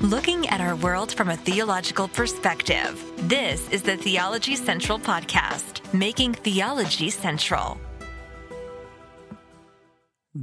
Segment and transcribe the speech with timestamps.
[0.00, 3.04] looking at our world from a theological perspective.
[3.28, 7.80] This is the Theology Central Podcast, making theology central.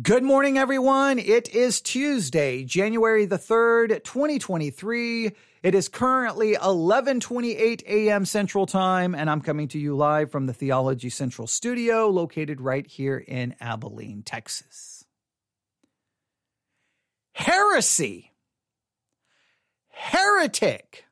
[0.02, 1.20] Good morning, everyone.
[1.20, 5.32] It is Tuesday, January the 3rd, 2023.
[5.64, 8.26] It is currently 11:28 a.m.
[8.26, 12.86] Central Time and I'm coming to you live from the Theology Central studio located right
[12.86, 15.06] here in Abilene, Texas.
[17.32, 18.34] Heresy.
[19.98, 21.05] Heretic.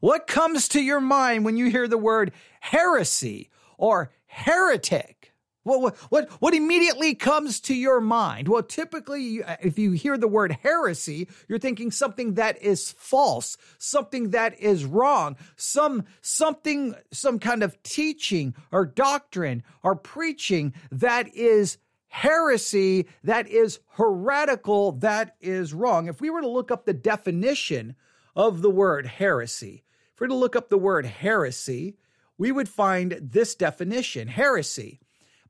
[0.00, 3.48] What comes to your mind when you hear the word heresy
[3.78, 5.32] or heretic?
[5.64, 8.48] What, what, what immediately comes to your mind?
[8.48, 13.56] Well, typically, uh, if you hear the word heresy, you're thinking something that is false,
[13.78, 21.34] something that is wrong, some, something, some kind of teaching or doctrine or preaching that
[21.34, 21.78] is
[22.12, 26.08] heresy, that is heretical, that is wrong.
[26.08, 27.96] If we were to look up the definition
[28.36, 31.96] of the word heresy, if we were to look up the word heresy,
[32.36, 35.00] we would find this definition heresy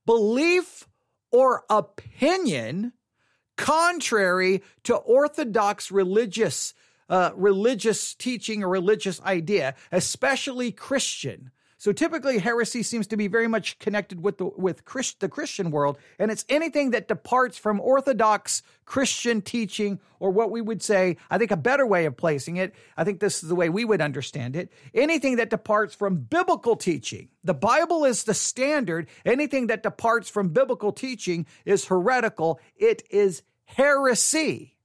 [0.06, 0.86] belief
[1.32, 2.92] or opinion
[3.56, 6.74] contrary to orthodox religious
[7.08, 11.50] uh, religious teaching or religious idea, especially Christian.
[11.82, 15.72] So typically, heresy seems to be very much connected with the with Christ, the Christian
[15.72, 21.16] world, and it's anything that departs from orthodox Christian teaching, or what we would say,
[21.28, 22.72] I think a better way of placing it.
[22.96, 24.70] I think this is the way we would understand it.
[24.94, 27.30] Anything that departs from biblical teaching.
[27.42, 29.08] The Bible is the standard.
[29.26, 32.60] Anything that departs from biblical teaching is heretical.
[32.76, 34.76] It is heresy.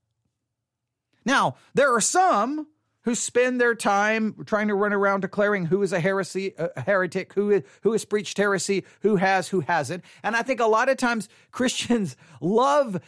[1.26, 2.66] Now, there are some
[3.08, 7.32] who spend their time trying to run around declaring who is a heresy, a heretic,
[7.32, 10.04] who is, who has preached heresy, who has, who hasn't.
[10.24, 13.02] And I think a lot of times Christians love,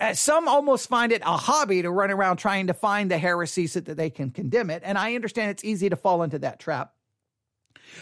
[0.00, 3.66] uh, some almost find it a hobby to run around trying to find the heresy
[3.66, 4.80] so that they can condemn it.
[4.86, 6.94] And I understand it's easy to fall into that trap.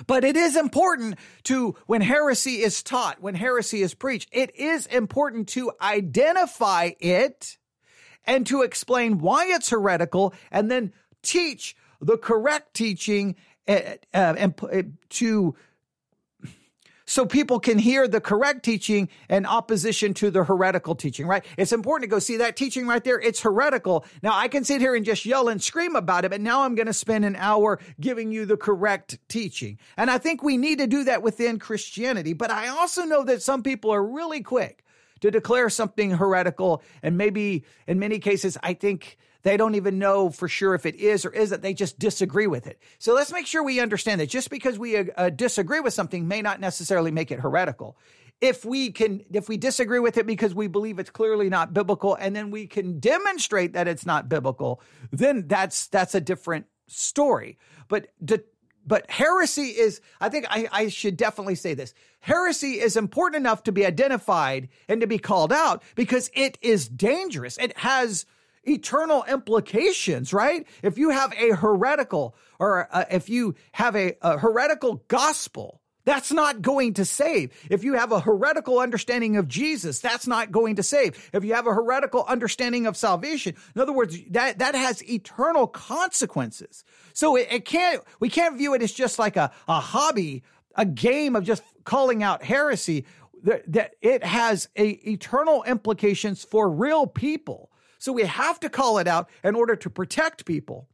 [0.07, 4.86] But it is important to, when heresy is taught, when heresy is preached, it is
[4.86, 7.58] important to identify it
[8.24, 10.92] and to explain why it's heretical and then
[11.23, 13.36] teach the correct teaching
[13.69, 13.81] uh,
[14.14, 15.55] uh, and uh, to
[17.11, 21.45] so people can hear the correct teaching in opposition to the heretical teaching, right?
[21.59, 23.19] It's important to go see that teaching right there.
[23.19, 24.05] It's heretical.
[24.23, 26.77] Now I can sit here and just yell and scream about it, but now I'm
[26.77, 29.80] going to spend an hour giving you the correct teaching.
[29.97, 32.33] And I think we need to do that within Christianity.
[32.33, 34.85] But I also know that some people are really quick
[35.20, 36.80] to declare something heretical.
[37.03, 40.96] And maybe in many cases, I think they don't even know for sure if it
[40.96, 41.62] is or isn't.
[41.62, 42.78] They just disagree with it.
[42.98, 46.28] So let's make sure we understand that just because we uh, uh, disagree with something
[46.28, 47.96] may not necessarily make it heretical.
[48.40, 52.14] If we can, if we disagree with it because we believe it's clearly not biblical,
[52.14, 54.80] and then we can demonstrate that it's not biblical,
[55.11, 57.58] then that's that's a different story.
[57.89, 58.45] But de-
[58.86, 61.92] but heresy is, I think I, I, should definitely say this.
[62.20, 66.89] Heresy is important enough to be identified and to be called out because it is
[66.89, 67.58] dangerous.
[67.58, 68.24] It has
[68.65, 70.67] eternal implications, right?
[70.83, 76.33] If you have a heretical or uh, if you have a, a heretical gospel, that's
[76.33, 77.53] not going to save.
[77.71, 81.31] If you have a heretical understanding of Jesus, that's not going to save.
[81.33, 85.67] If you have a heretical understanding of salvation, in other words, that, that has eternal
[85.67, 86.85] consequences.
[87.13, 90.42] So it, it can't, we can't view it as just like a, a hobby,
[90.75, 93.05] a game of just calling out heresy.
[93.42, 97.70] That, it has a eternal implications for real people.
[98.00, 100.88] So we have to call it out in order to protect people.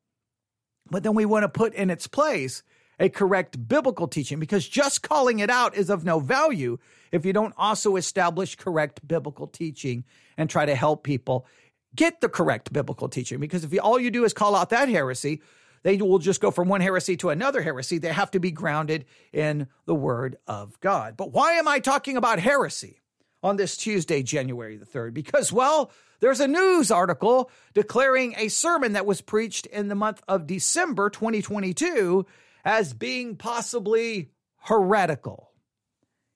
[0.91, 2.63] But then we want to put in its place
[2.99, 6.79] a correct biblical teaching because just calling it out is of no value
[7.13, 10.05] if you don't also establish correct biblical teaching
[10.37, 11.47] and try to help people
[11.95, 13.39] get the correct biblical teaching.
[13.39, 15.43] Because if you, all you do is call out that heresy,
[15.85, 17.99] they will just go from one heresy to another heresy.
[17.99, 21.17] They have to be grounded in the word of God.
[21.17, 23.01] But why am I talking about heresy
[23.43, 25.15] on this Tuesday, January the 3rd?
[25.15, 30.23] Because, well, there's a news article declaring a sermon that was preached in the month
[30.29, 32.27] of December 2022
[32.65, 34.31] as being possibly
[34.63, 35.51] heretical.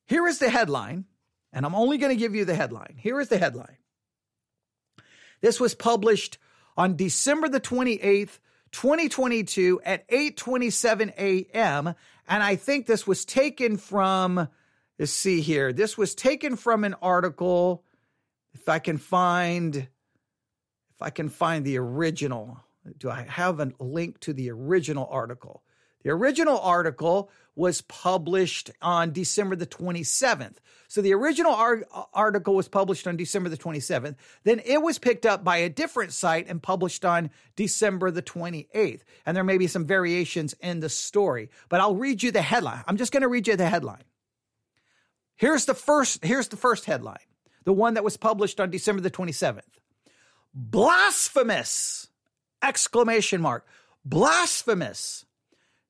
[0.06, 1.05] Here is the headline,
[1.53, 2.97] and I'm only going to give you the headline.
[2.97, 3.77] Here is the headline.
[5.41, 6.38] This was published
[6.76, 8.38] on December the 28th,
[8.73, 11.94] 2022 at 8:27 a.m.
[12.29, 14.49] and I think this was taken from
[14.99, 15.73] let's see here.
[15.73, 17.85] This was taken from an article
[18.52, 22.61] if I can find if I can find the original,
[22.99, 25.62] do I have a link to the original article?
[26.02, 30.56] The original article was published on December the 27th.
[30.88, 34.17] So the original ar- uh, article was published on December the 27th.
[34.44, 39.02] Then it was picked up by a different site and published on December the 28th.
[39.26, 42.82] And there may be some variations in the story, but I'll read you the headline.
[42.87, 44.05] I'm just going to read you the headline.
[45.37, 47.17] Here's the first here's the first headline.
[47.65, 49.62] The one that was published on December the 27th.
[50.55, 52.09] Blasphemous!
[52.62, 53.67] Exclamation mark.
[54.05, 55.25] Blasphemous.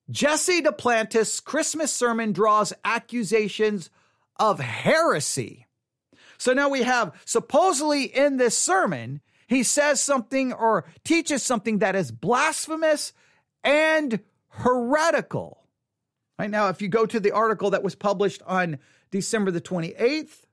[0.09, 3.89] Jesse Duplantis' Christmas sermon draws accusations
[4.37, 5.67] of heresy.
[6.37, 11.95] So now we have supposedly in this sermon, he says something or teaches something that
[11.95, 13.13] is blasphemous
[13.63, 14.19] and
[14.49, 15.59] heretical.
[16.39, 18.79] Right now, if you go to the article that was published on
[19.11, 20.45] December the 28th,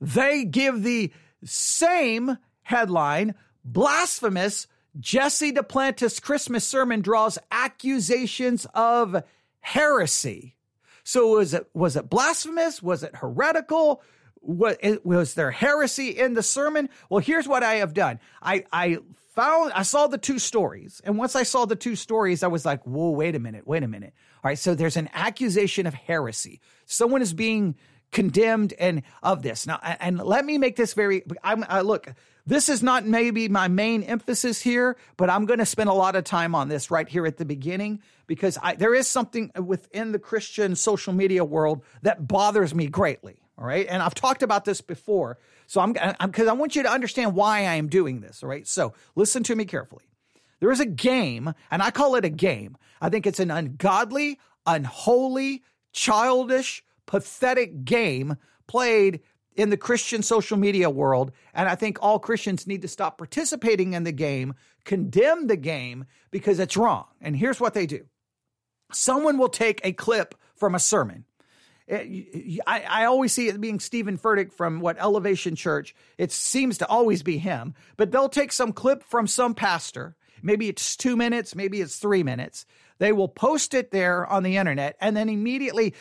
[0.00, 1.12] they give the
[1.44, 3.34] same headline
[3.64, 4.66] blasphemous
[4.98, 9.22] Jesse Duplantis' Christmas sermon draws accusations of
[9.60, 10.56] heresy.
[11.04, 12.82] So was it was it blasphemous?
[12.82, 14.02] Was it heretical?
[14.40, 16.88] What was there heresy in the sermon?
[17.10, 18.20] Well, here's what I have done.
[18.42, 18.98] I I
[19.34, 22.64] found I saw the two stories, and once I saw the two stories, I was
[22.64, 25.94] like, "Whoa, wait a minute, wait a minute." All right, so there's an accusation of
[25.94, 26.60] heresy.
[26.86, 27.76] Someone is being
[28.12, 31.22] condemned and of this now, and let me make this very.
[31.42, 32.08] I'm I look.
[32.48, 36.14] This is not maybe my main emphasis here, but I'm going to spend a lot
[36.14, 40.12] of time on this right here at the beginning because I, there is something within
[40.12, 43.42] the Christian social media world that bothers me greatly.
[43.58, 43.86] All right.
[43.88, 45.38] And I've talked about this before.
[45.66, 48.42] So I'm because I want you to understand why I am doing this.
[48.42, 48.66] All right.
[48.66, 50.04] So listen to me carefully.
[50.60, 52.76] There is a game, and I call it a game.
[53.00, 55.62] I think it's an ungodly, unholy,
[55.92, 58.36] childish, pathetic game
[58.66, 59.20] played
[59.56, 61.32] in the Christian social media world.
[61.54, 64.54] And I think all Christians need to stop participating in the game,
[64.84, 67.06] condemn the game because it's wrong.
[67.20, 68.04] And here's what they do
[68.92, 71.24] someone will take a clip from a sermon.
[71.88, 75.94] Eh, I, I, always see it being Stephen Furtick from what Elevation Church.
[76.18, 80.16] It seems to always be him, but they'll take some clip from some pastor.
[80.42, 82.66] Maybe it's two minutes, maybe it's three minutes.
[82.98, 85.94] They will post it there on the internet, and then immediately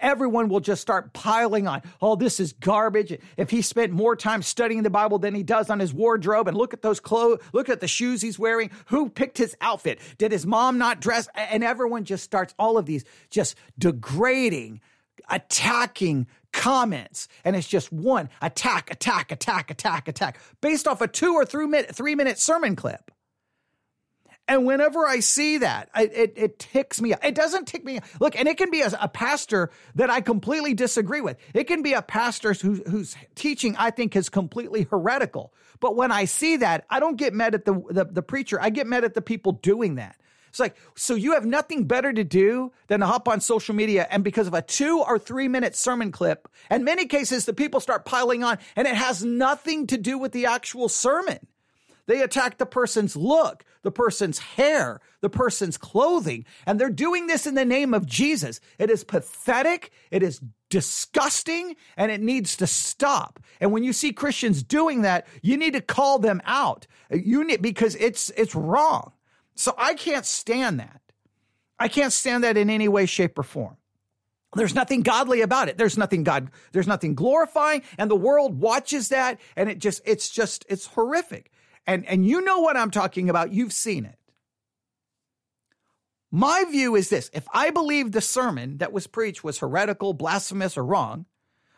[0.00, 1.82] everyone will just start piling on.
[2.00, 3.18] Oh, this is garbage.
[3.36, 6.56] If he spent more time studying the Bible than he does on his wardrobe, and
[6.56, 8.70] look at those clothes, look at the shoes he's wearing.
[8.86, 10.00] Who picked his outfit?
[10.16, 11.28] Did his mom not dress?
[11.34, 14.80] And everyone just starts all of these just degrading,
[15.28, 21.34] attacking comments and it's just one attack attack attack attack attack based off a two
[21.34, 23.10] or three minute three minute sermon clip
[24.48, 27.12] and whenever I see that, it, it, it ticks me.
[27.12, 27.22] Up.
[27.22, 27.98] It doesn't tick me.
[27.98, 28.04] Up.
[28.18, 31.36] Look, and it can be a, a, pastor that I completely disagree with.
[31.52, 35.52] It can be a pastor who, whose teaching I think is completely heretical.
[35.80, 38.60] But when I see that, I don't get mad at the, the, the preacher.
[38.60, 40.16] I get mad at the people doing that.
[40.48, 44.08] It's like, so you have nothing better to do than to hop on social media
[44.10, 47.80] and because of a two or three minute sermon clip, in many cases, the people
[47.80, 51.38] start piling on and it has nothing to do with the actual sermon.
[52.08, 57.46] They attack the person's look, the person's hair, the person's clothing, and they're doing this
[57.46, 58.60] in the name of Jesus.
[58.78, 59.92] It is pathetic.
[60.10, 60.40] It is
[60.70, 63.38] disgusting and it needs to stop.
[63.60, 66.86] And when you see Christians doing that, you need to call them out.
[67.10, 69.12] You need because it's it's wrong.
[69.54, 71.02] So I can't stand that.
[71.78, 73.76] I can't stand that in any way shape or form.
[74.54, 75.76] There's nothing godly about it.
[75.76, 80.30] There's nothing God, there's nothing glorifying and the world watches that and it just it's
[80.30, 81.52] just it's horrific
[81.88, 83.52] and, and you know what I'm talking about.
[83.52, 84.18] You've seen it.
[86.30, 90.76] My view is this if I believe the sermon that was preached was heretical, blasphemous,
[90.76, 91.24] or wrong,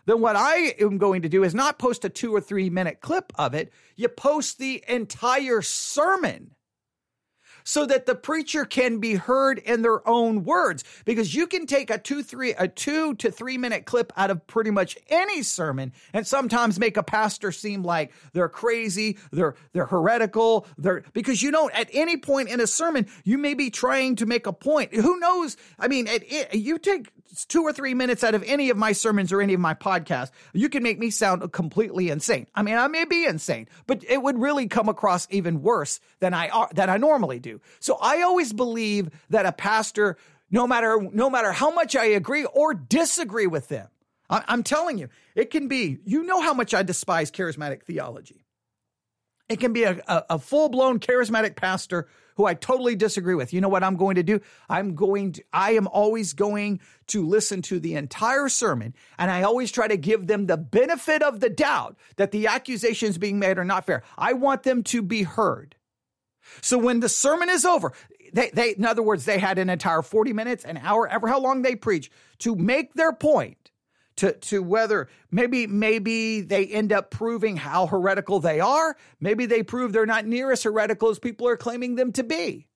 [0.07, 3.01] then what I am going to do is not post a two or three minute
[3.01, 3.73] clip of it.
[3.95, 6.57] You post the entire sermon
[7.65, 10.85] so that the preacher can be heard in their own words.
[11.05, 14.47] Because you can take a two, three, a two to three minute clip out of
[14.47, 19.87] pretty much any sermon and sometimes make a pastor seem like they're crazy, they're, they're
[19.87, 24.17] heretical, they're, because you don't, at any point in a sermon, you may be trying
[24.17, 24.95] to make a point.
[24.95, 25.57] Who knows?
[25.79, 27.11] I mean, it, you take
[27.49, 30.31] two or three minutes out of any of my sermons or any of my podcasts,
[30.53, 32.47] you can make me sound completely insane.
[32.55, 36.35] I mean, I may be insane, but it would really come across even worse than
[36.35, 37.61] I than I normally do.
[37.79, 40.17] So I always believe that a pastor,
[40.51, 43.89] no matter no matter how much I agree or disagree with them,
[44.29, 45.99] I, I'm telling you, it can be.
[46.05, 48.45] You know how much I despise charismatic theology.
[49.49, 52.09] It can be a, a, a full blown charismatic pastor
[52.41, 53.53] who I totally disagree with.
[53.53, 54.41] You know what I'm going to do?
[54.67, 59.43] I'm going to, I am always going to listen to the entire sermon and I
[59.43, 63.59] always try to give them the benefit of the doubt that the accusations being made
[63.59, 64.05] are not fair.
[64.17, 65.77] I want them to be heard.
[66.63, 67.93] So when the sermon is over,
[68.33, 71.41] they, they, in other words, they had an entire 40 minutes, an hour, ever how
[71.41, 73.60] long they preach to make their point
[74.21, 78.95] to, to whether maybe, maybe they end up proving how heretical they are.
[79.19, 82.67] Maybe they prove they're not near as heretical as people are claiming them to be.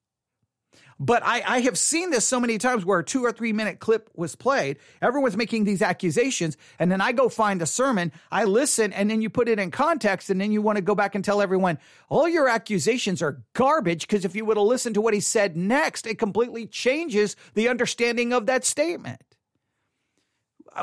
[0.99, 3.79] But I, I have seen this so many times where a two or three minute
[3.79, 4.77] clip was played.
[5.03, 6.57] Everyone's making these accusations.
[6.79, 9.69] And then I go find a sermon, I listen, and then you put it in
[9.69, 10.31] context.
[10.31, 11.77] And then you want to go back and tell everyone,
[12.09, 14.07] all your accusations are garbage.
[14.07, 17.67] Because if you would have listened to what he said next, it completely changes the
[17.67, 19.21] understanding of that statement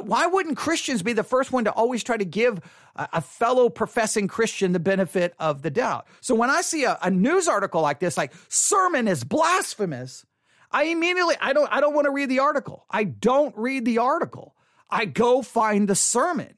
[0.00, 2.60] why wouldn't Christians be the first one to always try to give
[2.96, 6.06] a, fellow professing Christian the benefit of the doubt?
[6.20, 10.24] So when I see a, a news article like this, like sermon is blasphemous,
[10.70, 12.86] I immediately I don't I don't want to read the article.
[12.90, 14.54] I don't read the article.
[14.90, 16.54] I go find the sermon.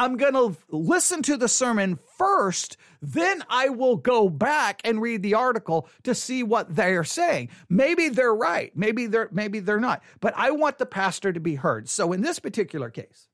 [0.00, 5.22] I'm going to listen to the sermon first, then I will go back and read
[5.22, 7.50] the article to see what they're saying.
[7.68, 11.56] Maybe they're right, maybe they're maybe they're not, but I want the pastor to be
[11.56, 11.86] heard.
[11.90, 13.28] So in this particular case,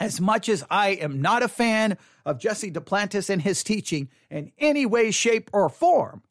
[0.00, 4.50] as much as I am not a fan of Jesse Duplantis and his teaching in
[4.58, 6.24] any way, shape, or form,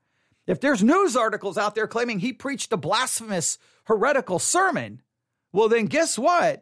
[0.48, 5.02] if there's news articles out there claiming he preached a blasphemous, heretical sermon,
[5.54, 6.62] well, then guess what?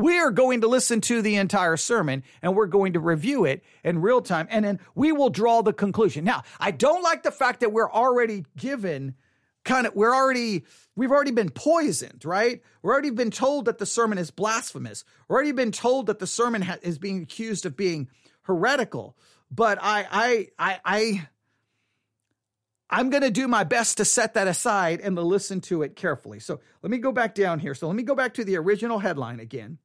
[0.00, 3.62] We are going to listen to the entire sermon and we're going to review it
[3.84, 6.24] in real time and then we will draw the conclusion.
[6.24, 9.14] Now, I don't like the fact that we're already given
[9.62, 10.64] kind of, we're already,
[10.96, 12.62] we've already been poisoned, right?
[12.82, 15.04] We've already been told that the sermon is blasphemous.
[15.28, 18.08] We've already been told that the sermon ha- is being accused of being
[18.42, 19.18] heretical.
[19.50, 21.28] But I, I, I, I,
[22.88, 25.94] I'm going to do my best to set that aside and to listen to it
[25.94, 26.40] carefully.
[26.40, 27.74] So let me go back down here.
[27.74, 29.76] So let me go back to the original headline again.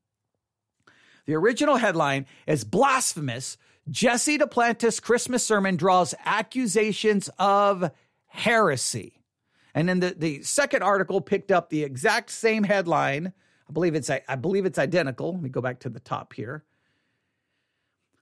[1.26, 3.58] The original headline is blasphemous.
[3.90, 7.92] Jesse Duplantis Christmas sermon draws accusations of
[8.28, 9.22] heresy.
[9.74, 13.34] And then the, the second article picked up the exact same headline.
[13.70, 15.34] I believe it's I believe it's identical.
[15.34, 16.64] Let me go back to the top here.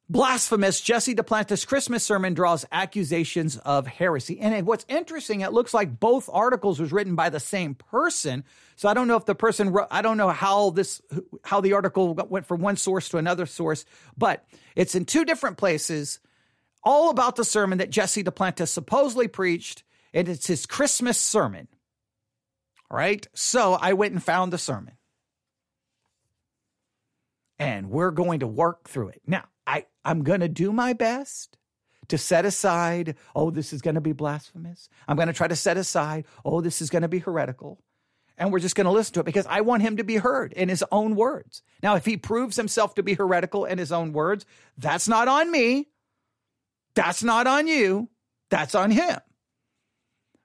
[0.09, 4.39] Blasphemous Jesse Duplantis Christmas sermon draws accusations of heresy.
[4.39, 8.43] And what's interesting, it looks like both articles was written by the same person.
[8.75, 11.01] So I don't know if the person wrote, I don't know how this,
[11.43, 13.85] how the article went from one source to another source,
[14.17, 14.45] but
[14.75, 16.19] it's in two different places,
[16.83, 19.83] all about the sermon that Jesse Duplantis supposedly preached.
[20.13, 21.67] And it's his Christmas sermon.
[22.91, 23.25] All right.
[23.33, 24.95] So I went and found the sermon.
[27.57, 29.21] And we're going to work through it.
[29.25, 31.57] Now, I, I'm going to do my best
[32.09, 34.89] to set aside, oh, this is going to be blasphemous.
[35.07, 37.81] I'm going to try to set aside, oh, this is going to be heretical.
[38.37, 40.53] And we're just going to listen to it because I want him to be heard
[40.53, 41.61] in his own words.
[41.81, 44.45] Now, if he proves himself to be heretical in his own words,
[44.77, 45.89] that's not on me.
[46.95, 48.09] That's not on you.
[48.49, 49.19] That's on him.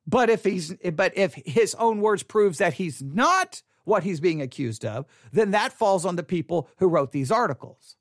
[0.06, 4.40] But if he's but if his own words proves that he's not what he's being
[4.40, 7.97] accused of, then that falls on the people who wrote these articles.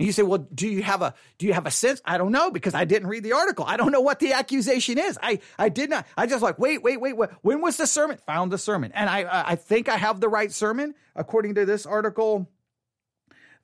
[0.00, 2.00] And you say, well, do you have a do you have a sense?
[2.06, 3.66] I don't know because I didn't read the article.
[3.68, 5.18] I don't know what the accusation is.
[5.22, 6.06] I I did not.
[6.16, 7.14] I just like wait wait wait.
[7.18, 7.28] wait.
[7.42, 8.16] When was the sermon?
[8.24, 11.84] Found the sermon, and I I think I have the right sermon according to this
[11.84, 12.50] article.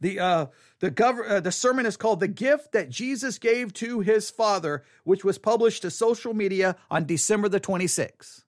[0.02, 0.46] The uh
[0.80, 4.84] the gov- uh, the sermon is called "The Gift That Jesus Gave to His Father,"
[5.04, 8.44] which was published to social media on December the 26th.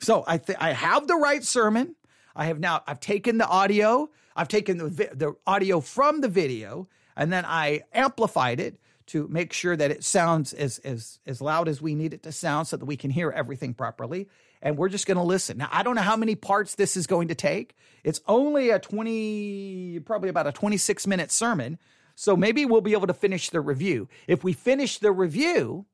[0.00, 1.96] So I th- I have the right sermon.
[2.36, 6.88] I have now I've taken the audio I've taken the, the audio from the video
[7.16, 11.68] and then I amplified it to make sure that it sounds as, as, as loud
[11.68, 14.28] as we need it to sound so that we can hear everything properly.
[14.62, 15.58] And we're just going to listen.
[15.58, 17.74] Now, I don't know how many parts this is going to take.
[18.04, 21.78] It's only a 20, probably about a 26 minute sermon.
[22.14, 24.08] So maybe we'll be able to finish the review.
[24.28, 25.86] If we finish the review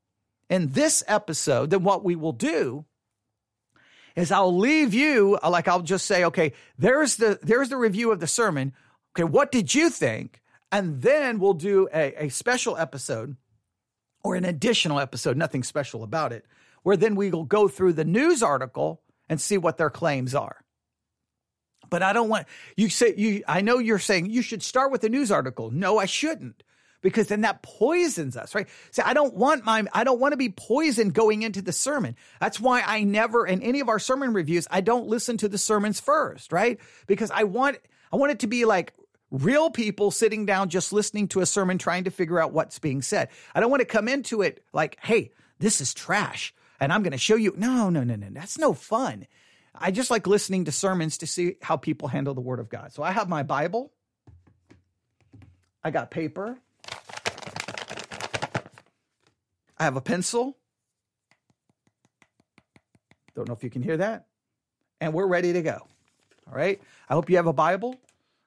[0.51, 2.85] in this episode, then what we will do
[4.19, 8.11] is I'll leave you uh, like I'll just say, okay, there's the there's the review
[8.11, 8.73] of the sermon.
[9.15, 10.43] Okay, what did you think?
[10.73, 13.37] And then we'll do a, a special episode
[14.25, 16.45] or an additional episode, nothing special about it,
[16.83, 20.65] where then we will go through the news article and see what their claims are.
[21.89, 25.01] But I don't want you say you I know you're saying you should start with
[25.01, 25.71] the news article.
[25.71, 26.65] No, I shouldn't
[27.01, 28.69] because then that poisons us, right?
[28.91, 32.17] See, I don't want my, I don't want to be poisoned going into the sermon.
[32.41, 35.59] That's why I never, in any of our sermon reviews, I don't listen to the
[35.59, 36.79] sermons first, right?
[37.07, 37.79] Because I want,
[38.13, 38.95] I want it to be like
[39.31, 43.03] real people sitting down just listening to a sermon trying to figure out what's being
[43.03, 43.29] said.
[43.55, 47.13] I don't want to come into it like, hey, this is trash and I'm going
[47.13, 47.55] to show you.
[47.57, 48.29] No, no, no, no.
[48.31, 49.27] That's no fun.
[49.75, 52.93] I just like listening to sermons to see how people handle the word of God.
[52.93, 53.93] So I have my Bible.
[55.85, 56.59] I got paper.
[59.79, 60.57] I have a pencil.
[63.35, 64.27] Don't know if you can hear that.
[65.01, 65.87] And we're ready to go.
[66.49, 66.81] All right.
[67.09, 67.97] I hope you have a Bible.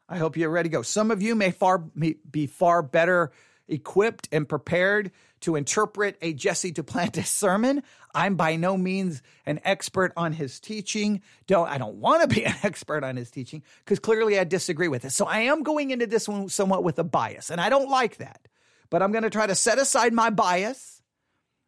[0.09, 0.81] I hope you're ready to go.
[0.81, 3.31] Some of you may far be far better
[3.71, 5.11] equipped and prepared
[5.41, 7.83] to interpret a Jesse Duplantis sermon.
[8.13, 11.21] I'm by no means an expert on his teaching.
[11.47, 14.87] Don't I don't want to be an expert on his teaching because clearly I disagree
[14.87, 15.11] with it.
[15.11, 18.17] So I am going into this one somewhat with a bias, and I don't like
[18.17, 18.47] that.
[18.89, 21.01] But I'm going to try to set aside my bias.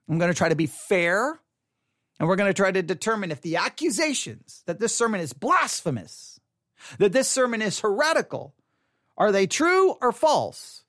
[0.09, 1.39] I'm going to try to be fair,
[2.19, 6.41] and we're going to try to determine if the accusations that this sermon is blasphemous,
[6.97, 8.53] that this sermon is heretical,
[9.17, 10.82] are they true or false?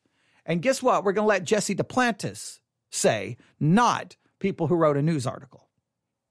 [0.46, 1.04] And guess what?
[1.04, 2.60] We're going to let Jesse Duplantis
[2.90, 5.68] say, not people who wrote a news article.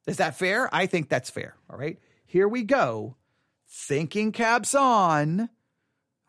[0.05, 0.69] Is that fair?
[0.73, 1.55] I think that's fair.
[1.69, 1.97] All right.
[2.25, 3.15] Here we go.
[3.67, 5.49] Thinking caps on.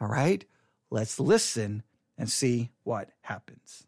[0.00, 0.44] All right.
[0.90, 1.82] Let's listen
[2.16, 3.86] and see what happens.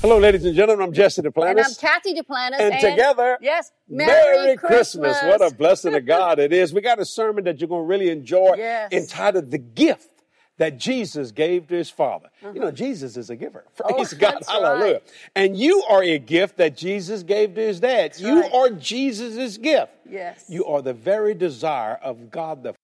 [0.00, 0.86] Hello, ladies and gentlemen.
[0.86, 1.50] I'm Jesse Duplantis.
[1.50, 2.58] And I'm Cathy Duplantis.
[2.58, 5.18] And, and together, yes, Merry, Merry Christmas.
[5.18, 5.40] Christmas.
[5.40, 6.72] What a blessing of God it is.
[6.72, 8.90] We got a sermon that you're going to really enjoy yes.
[8.92, 10.19] entitled The Gift
[10.60, 12.28] that Jesus gave to his Father.
[12.42, 12.52] Uh-huh.
[12.52, 13.64] You know, Jesus is a giver.
[13.82, 14.42] Oh, Praise oh, God.
[14.46, 14.92] Hallelujah.
[14.92, 15.02] Right.
[15.34, 18.10] And you are a gift that Jesus gave to his dad.
[18.10, 18.52] That's you right.
[18.52, 19.90] are Jesus' gift.
[20.06, 20.44] Yes.
[20.50, 22.74] You are the very desire of God the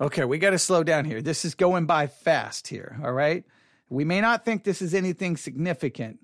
[0.00, 1.20] Okay, we got to slow down here.
[1.20, 3.44] This is going by fast here, all right?
[3.88, 6.20] We may not think this is anything significant.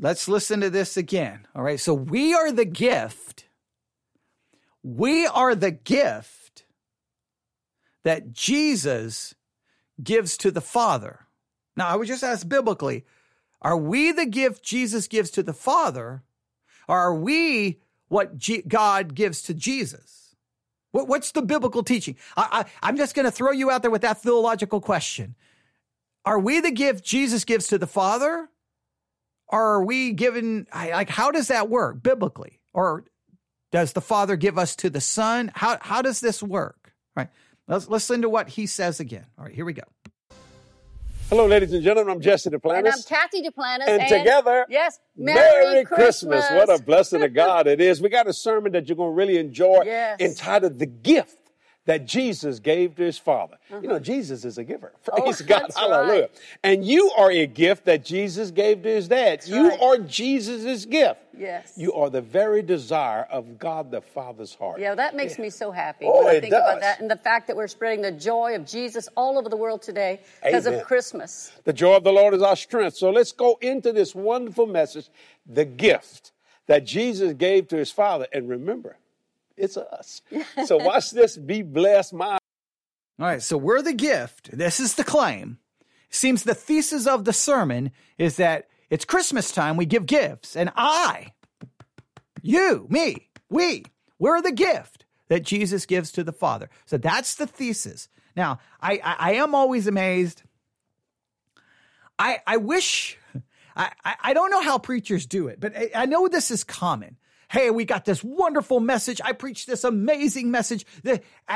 [0.00, 1.78] Let's listen to this again, all right?
[1.78, 3.44] So we are the gift.
[4.82, 6.64] We are the gift
[8.02, 9.34] that Jesus
[10.02, 11.26] gives to the Father.
[11.76, 13.04] Now, I would just ask biblically
[13.60, 16.22] are we the gift Jesus gives to the Father,
[16.86, 20.36] or are we what G- God gives to Jesus?
[20.92, 22.16] What, what's the biblical teaching?
[22.36, 25.34] I, I, I'm just going to throw you out there with that theological question.
[26.24, 28.48] Are we the gift Jesus gives to the Father?
[29.48, 32.60] Or are we given, like, how does that work biblically?
[32.74, 33.04] Or
[33.72, 35.50] does the Father give us to the Son?
[35.54, 36.92] How, how does this work?
[37.16, 37.28] Right.
[37.68, 39.26] Let's listen to what he says again.
[39.38, 39.82] All right, here we go.
[41.28, 42.14] Hello, ladies and gentlemen.
[42.14, 42.78] I'm Jesse Duplantis.
[42.78, 43.86] And I'm Cathy Duplantis.
[43.86, 46.46] And, and together, yes, Merry, Merry Christmas.
[46.46, 46.66] Christmas.
[46.66, 48.00] What a blessing of God it is.
[48.00, 50.18] We got a sermon that you're going to really enjoy yes.
[50.18, 51.37] entitled The Gift
[51.88, 53.56] that Jesus gave to his Father.
[53.70, 53.80] Uh-huh.
[53.80, 54.92] You know, Jesus is a giver.
[55.06, 55.70] Praise oh, God.
[55.74, 56.20] Hallelujah.
[56.20, 56.30] Right.
[56.62, 59.38] And you are a gift that Jesus gave to his dad.
[59.38, 59.80] That's you right.
[59.80, 61.18] are Jesus' gift.
[61.34, 61.72] Yes.
[61.76, 64.80] You are the very desire of God the Father's heart.
[64.80, 65.44] Yeah, that makes yeah.
[65.44, 66.60] me so happy oh, when I think does.
[66.60, 67.00] about that.
[67.00, 70.20] And the fact that we're spreading the joy of Jesus all over the world today
[70.44, 71.52] because of Christmas.
[71.64, 72.98] The joy of the Lord is our strength.
[72.98, 75.08] So let's go into this wonderful message,
[75.46, 76.32] the gift
[76.66, 78.26] that Jesus gave to his Father.
[78.30, 78.98] And remember,
[79.58, 80.22] it's us.
[80.66, 81.36] so watch this.
[81.36, 82.14] Be blessed.
[82.14, 82.38] My
[83.20, 84.56] all right, so we're the gift.
[84.56, 85.58] This is the claim.
[86.08, 90.70] Seems the thesis of the sermon is that it's Christmas time, we give gifts, and
[90.76, 91.32] I,
[92.40, 93.84] you, me, we,
[94.18, 96.70] we're the gift that Jesus gives to the Father.
[96.86, 98.08] So that's the thesis.
[98.36, 100.42] Now, I, I, I am always amazed.
[102.18, 103.18] I, I wish,
[103.76, 107.16] I, I don't know how preachers do it, but I, I know this is common
[107.48, 109.20] hey, we got this wonderful message.
[109.24, 110.84] I preached this amazing message.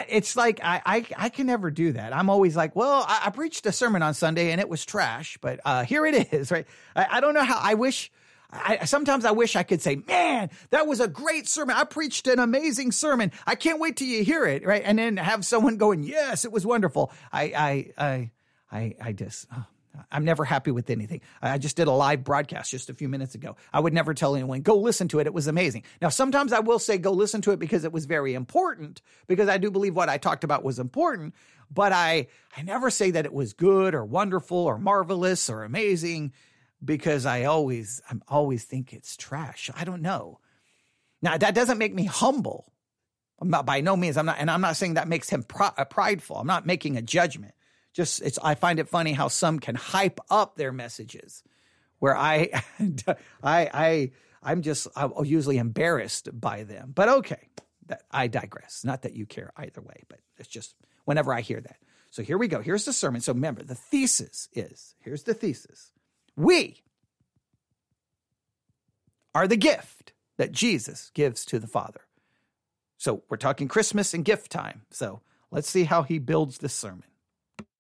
[0.09, 2.15] It's like, I, I, I can never do that.
[2.15, 5.39] I'm always like, well, I, I, preached a sermon on Sunday and it was trash,
[5.41, 6.67] but uh, here it is, right?
[6.97, 8.11] I, I don't know how, I wish.
[8.55, 11.75] I, sometimes I wish I could say, man, that was a great sermon.
[11.75, 13.33] I preached an amazing sermon.
[13.47, 14.83] I can't wait till you hear it, right?
[14.85, 17.11] And then have someone going, yes, it was wonderful.
[17.33, 18.31] I, I, I,
[18.71, 19.65] I, I just, oh,
[20.11, 21.21] I'm never happy with anything.
[21.43, 23.57] I just did a live broadcast just a few minutes ago.
[23.73, 25.27] I would never tell anyone, go listen to it.
[25.27, 25.85] It was amazing.
[26.01, 29.49] Now, sometimes I will say, go listen to it because it was very important, because
[29.49, 31.35] I do believe what I talked about was important,
[31.71, 36.33] but I, I never say that it was good or wonderful or marvelous or amazing
[36.85, 39.71] because I always, I'm always think it's trash.
[39.77, 40.41] I don't know.
[41.21, 42.73] Now, that doesn't make me humble.
[43.41, 45.65] I'm not by no means, I'm not, and I'm not saying that makes him pr-
[45.77, 46.37] uh, prideful.
[46.37, 47.55] I'm not making a judgment
[47.93, 51.43] just it's I find it funny how some can hype up their messages
[51.99, 52.63] where I
[53.43, 54.11] I I
[54.43, 56.93] I'm just I'm usually embarrassed by them.
[56.95, 57.49] But okay,
[57.87, 58.85] that I digress.
[58.85, 60.75] Not that you care either way, but it's just
[61.05, 61.77] whenever I hear that.
[62.11, 62.61] So here we go.
[62.61, 63.21] Here's the sermon.
[63.21, 65.93] So remember, the thesis is here's the thesis.
[66.37, 66.83] We
[69.35, 72.01] are the gift that Jesus gives to the Father.
[72.99, 74.83] So we're talking Christmas and gift time.
[74.91, 77.05] So let's see how he builds this sermon.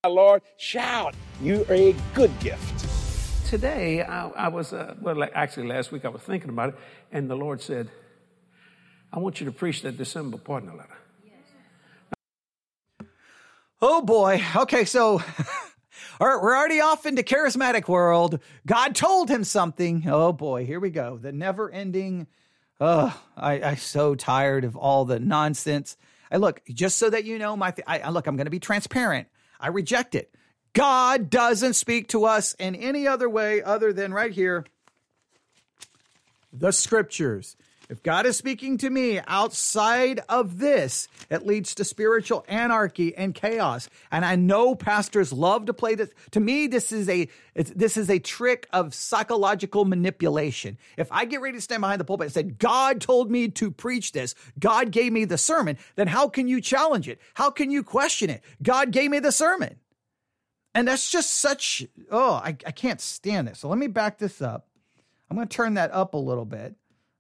[0.04, 3.46] Lord, shout, you are a good gift.
[3.46, 6.74] Today, I, I was, uh, well, actually last week I was thinking about it,
[7.12, 7.88] and the Lord said,
[9.12, 10.96] I want you to preach that December partner letter.
[13.80, 14.44] Oh boy.
[14.56, 15.22] Okay, so
[16.20, 18.40] we're already off into charismatic world.
[18.66, 20.02] God told him something.
[20.08, 21.16] Oh boy, here we go.
[21.16, 22.26] The never ending
[22.84, 25.96] Oh, I, I'm so tired of all the nonsense.
[26.32, 28.50] I look, just so that you know, my th- I, I look, I'm going to
[28.50, 29.28] be transparent.
[29.62, 30.35] I reject it.
[30.75, 34.66] God doesn't speak to us in any other way other than right here,
[36.53, 37.57] the scriptures.
[37.92, 43.35] If God is speaking to me outside of this, it leads to spiritual anarchy and
[43.35, 43.90] chaos.
[44.11, 46.09] And I know pastors love to play this.
[46.31, 50.78] To me, this is a this is a trick of psychological manipulation.
[50.96, 53.70] If I get ready to stand behind the pulpit and say, "God told me to
[53.70, 54.35] preach this.
[54.59, 57.20] God gave me the sermon," then how can you challenge it?
[57.35, 58.42] How can you question it?
[58.62, 59.76] God gave me the sermon.
[60.74, 63.59] And that's just such oh, I, I can't stand it.
[63.59, 64.66] So let me back this up.
[65.28, 66.74] I'm going to turn that up a little bit.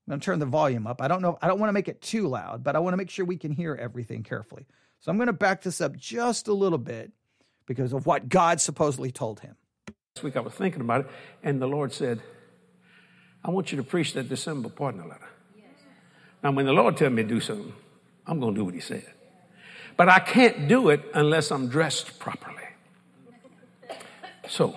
[0.06, 1.00] I'm going to turn the volume up.
[1.00, 1.38] I don't know.
[1.40, 3.36] I don't want to make it too loud, but I want to make sure we
[3.36, 4.66] can hear everything carefully.
[5.00, 7.12] So I'm going to back this up just a little bit
[7.66, 9.56] because of what God supposedly told him.
[10.14, 11.10] This week I was thinking about it,
[11.42, 12.20] and the Lord said,
[13.44, 15.28] I want you to preach that December partner letter.
[16.42, 17.72] Now, when the Lord tells me to do something,
[18.26, 19.06] I'm going to do what He said.
[19.96, 22.56] But I can't do it unless I'm dressed properly.
[24.48, 24.76] So,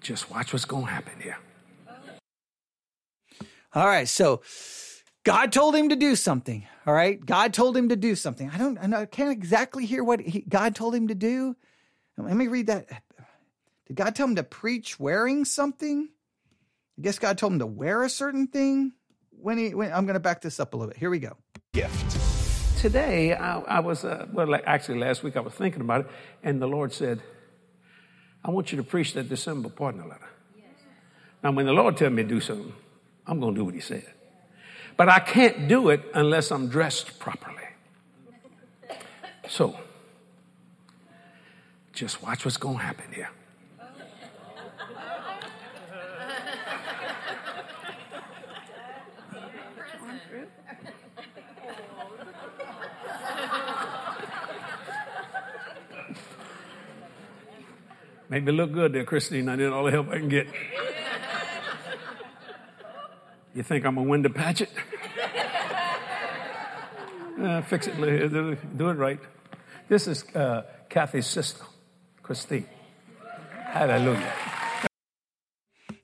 [0.00, 1.38] just watch what's going to happen here.
[3.74, 4.08] All right.
[4.08, 4.42] So
[5.24, 6.66] God told him to do something.
[6.86, 7.24] All right.
[7.24, 8.50] God told him to do something.
[8.50, 11.56] I don't, I can't exactly hear what he, God told him to do.
[12.16, 12.86] Let me read that.
[13.86, 16.08] Did God tell him to preach wearing something?
[16.98, 18.92] I guess God told him to wear a certain thing.
[19.30, 20.98] When he, when, I'm going to back this up a little bit.
[20.98, 21.36] Here we go.
[21.72, 22.18] Gift.
[22.78, 26.06] Today, I, I was, uh, well, actually, last week I was thinking about it,
[26.42, 27.22] and the Lord said,
[28.44, 30.28] I want you to preach that December partner letter.
[31.42, 32.72] Now, when the Lord tells me to do something,
[33.30, 34.04] I'm going to do what he said.
[34.96, 37.62] But I can't do it unless I'm dressed properly.
[39.48, 39.78] So,
[41.92, 43.30] just watch what's going to happen here.
[58.28, 59.48] Made me look good there, Christine.
[59.48, 60.46] I did all the help I can get.
[63.54, 64.70] You think I'm a window Paget?
[67.40, 69.18] uh, fix it, do it right.
[69.88, 71.64] This is uh, Cathy's sister,
[72.22, 72.66] Christine.
[73.64, 74.32] Hallelujah.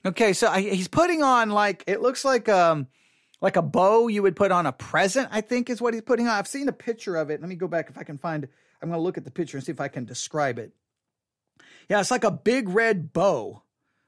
[0.05, 2.87] Okay, so I, he's putting on like it looks like um
[3.41, 5.29] like a bow you would put on a present.
[5.31, 6.35] I think is what he's putting on.
[6.35, 7.41] I've seen a picture of it.
[7.41, 8.49] Let me go back if I can find.
[8.81, 10.73] I'm going to look at the picture and see if I can describe it.
[11.89, 13.63] Yeah, it's like a big red bow,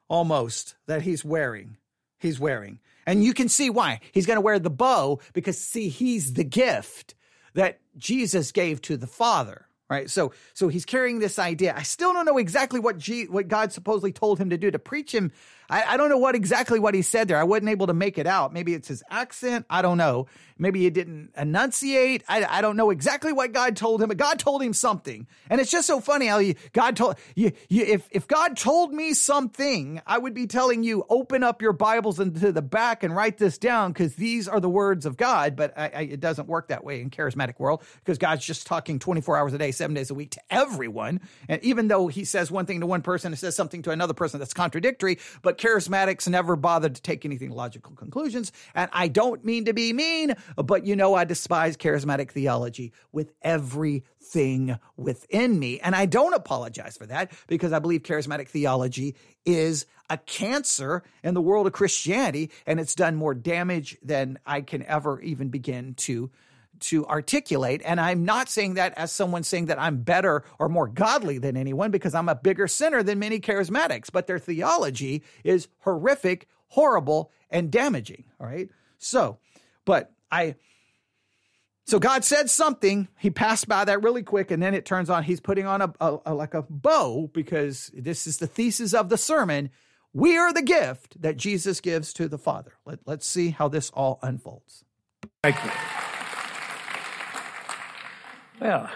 [0.09, 1.77] almost that he's wearing.
[2.19, 4.01] He's wearing, and you can see why.
[4.13, 7.15] He's going to wear the bow because, see, he's the gift
[7.55, 10.11] that Jesus gave to the Father right?
[10.11, 11.75] So, so he's carrying this idea.
[11.77, 14.79] I still don't know exactly what G, what God supposedly told him to do to
[14.79, 15.33] preach him.
[15.71, 17.37] I, I don't know what exactly what he said there.
[17.37, 18.53] I wasn't able to make it out.
[18.53, 19.67] Maybe it's his accent.
[19.69, 20.27] I don't know.
[20.59, 22.25] Maybe he didn't enunciate.
[22.29, 25.27] I, I don't know exactly what God told him, but God told him something.
[25.49, 28.93] And it's just so funny how you, God told you, you if, if God told
[28.93, 33.15] me something, I would be telling you, open up your Bibles into the back and
[33.15, 35.55] write this down because these are the words of God.
[35.55, 38.99] But I, I, it doesn't work that way in charismatic world because God's just talking
[38.99, 41.21] 24 hours a day, seven days a week to everyone.
[41.49, 44.15] And even though he says one thing to one person, and says something to another
[44.15, 48.53] person that's contradictory, but charismatics never bothered to take anything logical conclusions.
[48.75, 53.33] And I don't mean to be mean, but you know, I despise charismatic theology with
[53.43, 55.81] everything within me.
[55.81, 59.15] And I don't apologize for that because I believe charismatic theology
[59.47, 64.63] is a cancer in the world of Christianity and it's done more damage than I
[64.63, 66.31] can ever even begin to
[66.81, 67.83] to articulate.
[67.85, 71.57] And I'm not saying that as someone saying that I'm better or more godly than
[71.57, 77.31] anyone because I'm a bigger sinner than many charismatics, but their theology is horrific, horrible,
[77.51, 78.25] and damaging.
[78.41, 78.69] All right.
[78.99, 79.39] So,
[79.85, 80.57] but I,
[81.87, 83.09] so God said something.
[83.19, 85.23] He passed by that really quick, and then it turns on.
[85.23, 89.09] He's putting on a, a, a like a bow because this is the thesis of
[89.09, 89.71] the sermon.
[90.13, 92.73] We are the gift that Jesus gives to the Father.
[92.85, 94.85] Let, let's see how this all unfolds.
[95.43, 95.71] Thank you.
[98.61, 98.91] Well,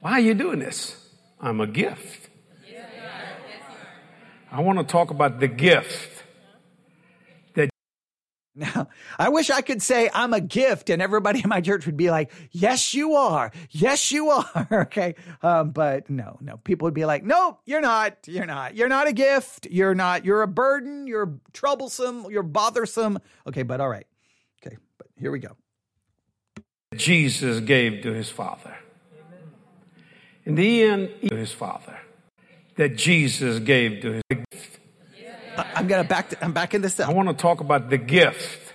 [0.00, 0.96] why are you doing this?
[1.40, 2.30] I'm a gift.
[4.50, 6.10] I want to talk about the gift.
[8.56, 8.86] Now,
[9.18, 12.12] I wish I could say I'm a gift and everybody in my church would be
[12.12, 13.50] like, yes, you are.
[13.70, 14.68] Yes, you are.
[14.82, 15.16] okay.
[15.42, 18.16] Um, but no, no, people would be like, nope, you're not.
[18.28, 18.76] You're not.
[18.76, 19.66] You're not a gift.
[19.72, 20.24] You're not.
[20.24, 21.08] You're a burden.
[21.08, 22.26] You're troublesome.
[22.30, 23.18] You're bothersome.
[23.44, 23.64] Okay.
[23.64, 24.06] But all right.
[24.64, 24.76] Okay.
[24.98, 25.56] But here we go.
[26.96, 28.76] Jesus gave to his Father.
[30.44, 31.98] In the end, to his Father.
[32.76, 34.80] That Jesus gave to his gift.
[35.56, 36.30] I'm gonna back.
[36.30, 37.08] To, I'm backing this up.
[37.08, 38.72] I want to talk about the gift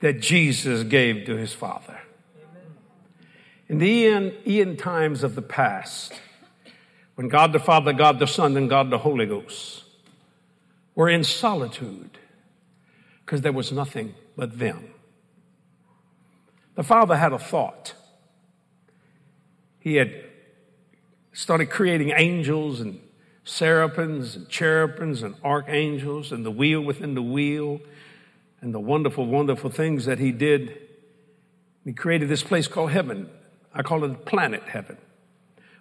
[0.00, 2.00] that Jesus gave to his Father.
[3.68, 6.12] In the end, end times of the past,
[7.14, 9.84] when God the Father, God the Son, and God the Holy Ghost
[10.94, 12.18] were in solitude
[13.24, 14.90] because there was nothing but them.
[16.80, 17.92] The Father had a thought.
[19.80, 20.14] He had
[21.30, 22.98] started creating angels and
[23.44, 27.82] seraphims and cherubims and archangels and the wheel within the wheel
[28.62, 30.78] and the wonderful, wonderful things that he did.
[31.84, 33.28] He created this place called heaven.
[33.74, 34.96] I call it planet heaven,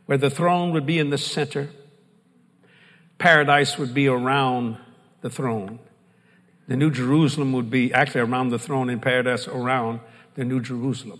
[0.05, 1.69] where the throne would be in the center.
[3.17, 4.75] Paradise would be around
[5.21, 5.79] the throne.
[6.67, 10.01] The New Jerusalem would be actually around the throne in paradise, around
[10.39, 11.19] the New Jerusalem.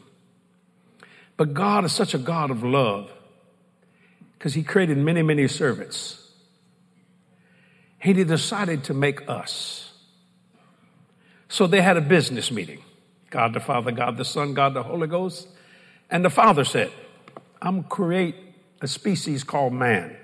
[1.38, 3.12] But God is such a God of love
[4.34, 6.32] because He created many, many servants.
[8.00, 9.92] He decided to make us.
[11.50, 12.84] So they had a business meeting
[13.30, 15.48] God the Father, God the Son, God the Holy Ghost.
[16.10, 16.92] And the Father said,
[17.62, 18.36] I'm create
[18.82, 20.16] a species called man.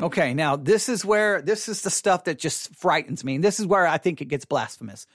[0.00, 3.34] Okay, now this is where this is the stuff that just frightens me.
[3.34, 5.06] And this is where I think it gets blasphemous.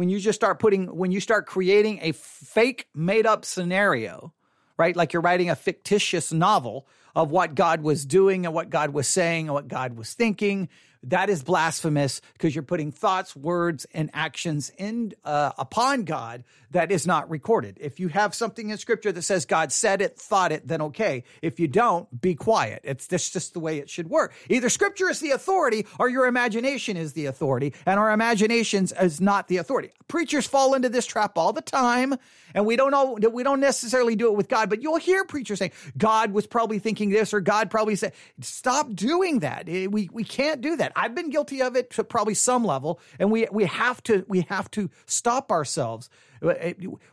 [0.00, 4.32] When you just start putting, when you start creating a fake made up scenario,
[4.78, 4.96] right?
[4.96, 9.06] Like you're writing a fictitious novel of what God was doing and what God was
[9.06, 10.70] saying and what God was thinking
[11.02, 16.92] that is blasphemous because you're putting thoughts, words, and actions in uh, upon God that
[16.92, 17.78] is not recorded.
[17.80, 21.24] If you have something in Scripture that says God said it, thought it, then okay.
[21.42, 22.80] If you don't, be quiet.
[22.84, 24.32] It's just, just the way it should work.
[24.48, 29.20] Either Scripture is the authority or your imagination is the authority, and our imaginations is
[29.20, 29.90] not the authority.
[30.08, 32.14] Preachers fall into this trap all the time,
[32.54, 35.58] and we don't know we don't necessarily do it with God, but you'll hear preachers
[35.58, 38.12] saying God was probably thinking this or God probably said.
[38.40, 39.68] Stop doing that.
[39.68, 40.92] Eh, we we can't do that.
[40.96, 44.42] I've been guilty of it to probably some level, and we we have to we
[44.48, 46.08] have to stop ourselves.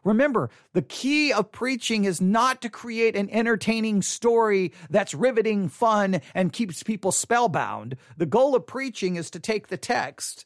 [0.04, 6.22] Remember, the key of preaching is not to create an entertaining story that's riveting, fun,
[6.34, 7.98] and keeps people spellbound.
[8.18, 10.46] The goal of preaching is to take the text,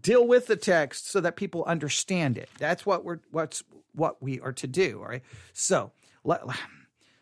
[0.00, 2.48] deal with the text so that people understand it.
[2.58, 5.00] That's what we're what's what we are to do.
[5.00, 5.22] All right.
[5.52, 5.92] So,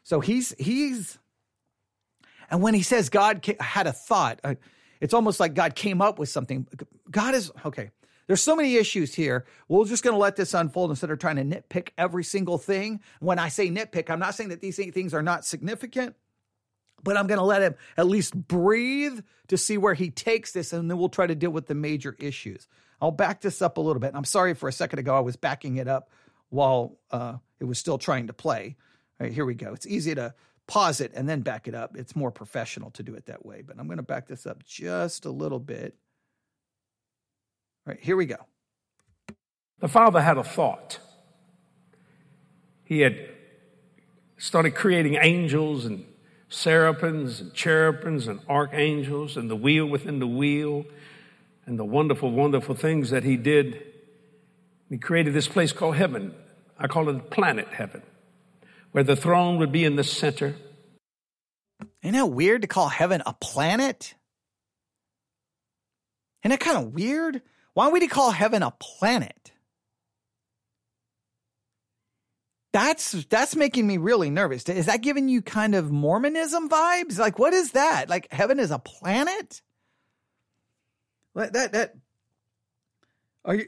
[0.02, 1.18] so he's he's,
[2.50, 4.40] and when he says God had a thought.
[4.44, 4.54] Uh,
[5.00, 6.66] it's almost like God came up with something.
[7.10, 7.90] God is, okay,
[8.26, 9.46] there's so many issues here.
[9.68, 13.00] We're just going to let this unfold instead of trying to nitpick every single thing.
[13.20, 16.16] When I say nitpick, I'm not saying that these things are not significant,
[17.02, 20.72] but I'm going to let him at least breathe to see where he takes this,
[20.72, 22.66] and then we'll try to deal with the major issues.
[23.00, 24.12] I'll back this up a little bit.
[24.14, 26.10] I'm sorry for a second ago, I was backing it up
[26.48, 28.76] while uh, it was still trying to play.
[29.20, 29.72] All right, here we go.
[29.72, 30.34] It's easy to
[30.66, 31.96] pause it and then back it up.
[31.96, 33.62] It's more professional to do it that way.
[33.62, 35.94] But I'm going to back this up just a little bit.
[37.86, 38.36] All right, here we go.
[39.78, 40.98] The father had a thought.
[42.84, 43.28] He had
[44.38, 46.04] started creating angels and
[46.48, 50.84] seraphims and cherubims and archangels and the wheel within the wheel
[51.64, 53.82] and the wonderful, wonderful things that he did.
[54.88, 56.34] He created this place called heaven.
[56.78, 58.02] I call it planet heaven
[58.92, 60.56] where the throne would be in the center.
[62.02, 64.14] Isn't it weird to call heaven a planet?
[66.42, 67.42] Isn't it kind of weird?
[67.76, 69.52] Why would he call heaven a planet?
[72.72, 74.66] That's that's making me really nervous.
[74.66, 77.18] Is that giving you kind of Mormonism vibes?
[77.18, 78.08] Like, what is that?
[78.08, 79.60] Like, heaven is a planet?
[81.34, 81.94] That that, that
[83.44, 83.66] are you?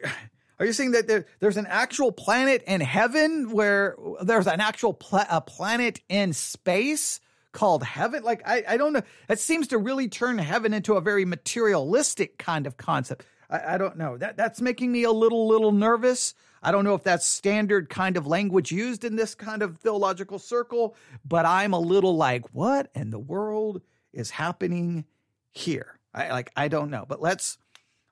[0.58, 4.98] Are you saying that there, there's an actual planet in heaven where there's an actual
[5.12, 7.20] a planet in space
[7.52, 8.22] called heaven?
[8.22, 9.02] Like, I, I don't know.
[9.26, 13.26] That seems to really turn heaven into a very materialistic kind of concept.
[13.50, 14.16] I, I don't know.
[14.16, 16.34] That that's making me a little little nervous.
[16.62, 20.38] I don't know if that's standard kind of language used in this kind of theological
[20.38, 23.80] circle, but I'm a little like, what in the world
[24.12, 25.04] is happening
[25.52, 25.98] here?
[26.14, 27.04] I like I don't know.
[27.08, 27.58] But let's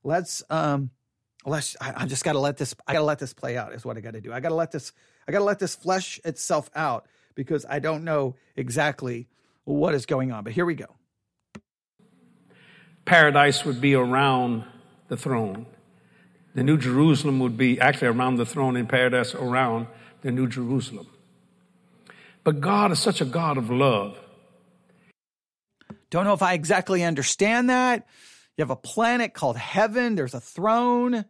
[0.05, 0.90] let's um
[1.44, 3.72] let's I, I just got to let this I got to let this play out
[3.72, 4.33] is what I got to do.
[4.33, 4.92] I got to let this
[5.27, 9.29] I got to let this flesh itself out because I don't know exactly
[9.64, 10.44] what is going on.
[10.44, 10.87] But here we go.
[13.05, 14.64] Paradise would be around
[15.09, 15.66] the throne.
[16.55, 19.88] The New Jerusalem would be actually around the throne in paradise around
[20.23, 21.07] the New Jerusalem.
[22.45, 24.19] But God is such a God of love.
[26.11, 28.07] Don't know if I exactly understand that.
[28.57, 31.25] You have a planet called heaven, there's a throne.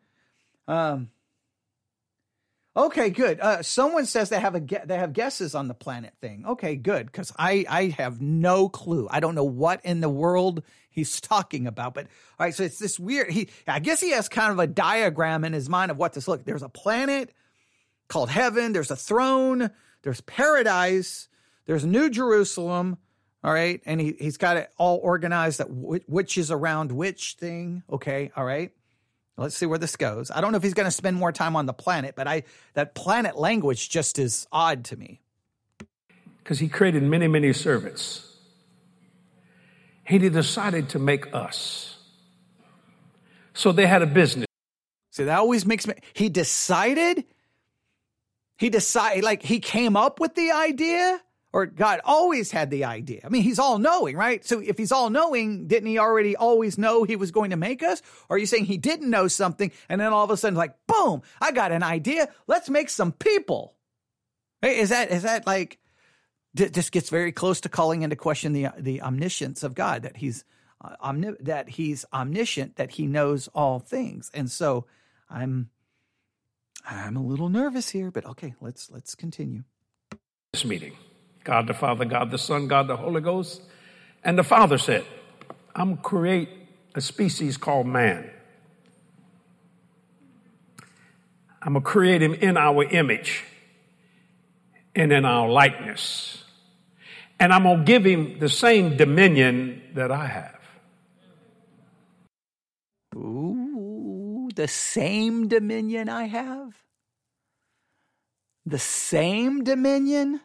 [0.68, 1.10] Um,
[2.76, 3.40] Okay, good.
[3.40, 6.44] Uh, someone says they have a they have guesses on the planet thing.
[6.46, 9.08] Okay, good because I I have no clue.
[9.10, 11.94] I don't know what in the world he's talking about.
[11.94, 12.04] But
[12.38, 13.30] all right, so it's this weird.
[13.30, 16.28] He I guess he has kind of a diagram in his mind of what this
[16.28, 16.44] look.
[16.44, 17.32] There's a planet
[18.08, 18.74] called heaven.
[18.74, 19.70] There's a throne.
[20.02, 21.28] There's paradise.
[21.64, 22.98] There's New Jerusalem.
[23.42, 27.84] All right, and he he's got it all organized that which is around which thing.
[27.90, 28.72] Okay, all right.
[29.38, 30.30] Let's see where this goes.
[30.30, 32.44] I don't know if he's going to spend more time on the planet, but I
[32.74, 35.20] that planet language just is odd to me.
[36.38, 38.34] Because he created many, many servants.
[40.04, 41.98] He decided to make us.
[43.52, 44.46] So they had a business.
[45.10, 45.94] See, that always makes me.
[46.14, 47.24] He decided.
[48.58, 51.20] He decided, like, he came up with the idea
[51.56, 53.22] or God always had the idea.
[53.24, 54.44] I mean, he's all knowing, right?
[54.44, 57.82] So if he's all knowing, didn't he already always know he was going to make
[57.82, 58.02] us?
[58.28, 60.74] Or are you saying he didn't know something and then all of a sudden, like,
[60.86, 62.28] boom, I got an idea.
[62.46, 63.74] Let's make some people.
[64.62, 65.78] Is that, is that like,
[66.52, 70.44] this gets very close to calling into question the, the omniscience of God, that he's,
[70.84, 74.30] uh, omni- that he's omniscient, that he knows all things.
[74.34, 74.84] And so
[75.30, 75.70] I'm,
[76.84, 79.64] I'm a little nervous here, but okay, let's, let's continue.
[80.52, 80.92] This meeting.
[81.46, 83.62] God the Father, God the Son, God the Holy Ghost.
[84.24, 85.04] And the Father said,
[85.76, 86.48] I'm going to create
[86.96, 88.28] a species called man.
[91.62, 93.44] I'm going to create him in our image
[94.96, 96.42] and in our likeness.
[97.38, 100.60] And I'm going to give him the same dominion that I have.
[103.14, 106.74] Ooh, the same dominion I have?
[108.64, 110.40] The same dominion?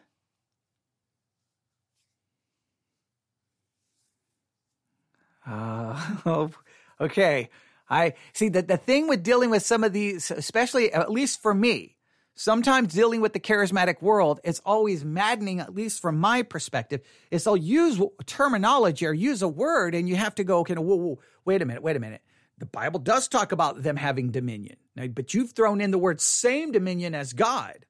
[5.46, 6.48] Uh,
[7.00, 7.50] okay.
[7.88, 11.52] I see that the thing with dealing with some of these, especially at least for
[11.52, 11.96] me,
[12.34, 17.44] sometimes dealing with the charismatic world, it's always maddening, at least from my perspective, is
[17.44, 21.18] they'll use terminology or use a word and you have to go, okay, whoa, whoa,
[21.44, 22.22] wait a minute, wait a minute.
[22.58, 26.72] The Bible does talk about them having dominion, but you've thrown in the word same
[26.72, 27.84] dominion as God.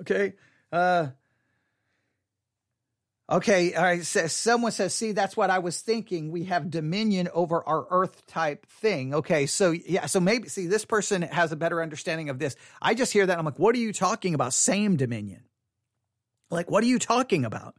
[0.00, 0.34] Okay.
[0.70, 1.08] Uh,
[3.30, 4.04] Okay, all right.
[4.04, 6.30] So someone says, "See, that's what I was thinking.
[6.30, 10.84] We have dominion over our Earth type thing." Okay, so yeah, so maybe see this
[10.84, 12.54] person has a better understanding of this.
[12.82, 14.52] I just hear that I'm like, "What are you talking about?
[14.52, 15.44] Same dominion?
[16.50, 17.76] Like, what are you talking about?"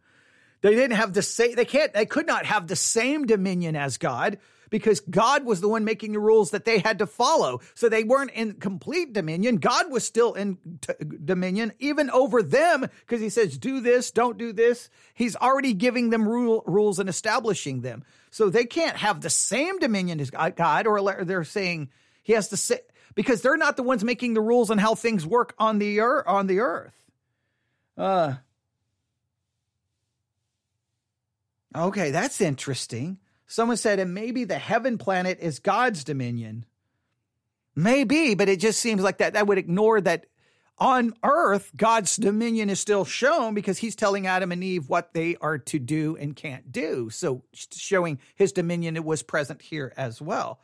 [0.61, 1.53] They didn't have the same.
[1.53, 1.93] They can't.
[1.93, 4.39] They could not have the same dominion as God
[4.75, 7.61] because God was the one making the rules that they had to follow.
[7.75, 9.55] So they weren't in complete dominion.
[9.55, 10.91] God was still in t-
[11.23, 14.89] dominion, even over them, because he says, do this, don't do this.
[15.13, 18.03] He's already giving them rule, rules and establishing them.
[18.31, 21.87] So they can't have the same dominion as God, or they're saying
[22.21, 22.81] he has to say,
[23.13, 26.27] because they're not the ones making the rules on how things work on the earth.
[26.27, 26.91] On the earth.
[27.97, 28.33] Uh,
[31.73, 33.19] okay, that's interesting.
[33.47, 36.65] Someone said, and maybe the heaven planet is God's dominion.
[37.75, 40.25] Maybe, but it just seems like that that would ignore that
[40.77, 45.37] on earth, God's dominion is still shown because he's telling Adam and Eve what they
[45.37, 47.09] are to do and can't do.
[47.09, 50.59] So showing his dominion, it was present here as well.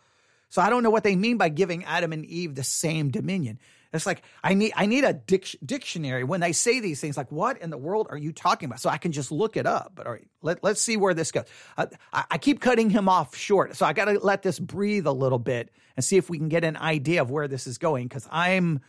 [0.49, 3.57] So I don't know what they mean by giving Adam and Eve the same dominion.
[3.93, 7.17] It's like I need I need a dic- dictionary when they say these things.
[7.17, 8.79] Like, what in the world are you talking about?
[8.79, 9.91] So I can just look it up.
[9.95, 11.45] But all right, let let's see where this goes.
[11.77, 15.07] Uh, I, I keep cutting him off short, so I got to let this breathe
[15.07, 17.77] a little bit and see if we can get an idea of where this is
[17.77, 18.07] going.
[18.07, 18.79] Because I'm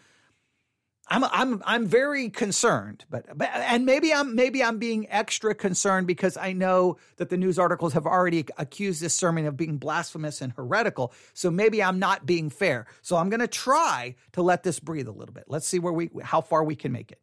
[1.08, 6.06] I'm I'm I'm very concerned, but, but and maybe I'm maybe I'm being extra concerned
[6.06, 10.40] because I know that the news articles have already accused this sermon of being blasphemous
[10.40, 11.12] and heretical.
[11.34, 12.86] So maybe I'm not being fair.
[13.02, 15.44] So I'm going to try to let this breathe a little bit.
[15.48, 17.20] Let's see where we how far we can make it.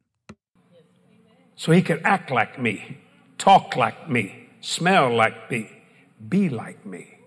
[1.55, 2.99] So he can act like me,
[3.37, 5.69] talk like me, smell like me,
[6.27, 7.17] be like me.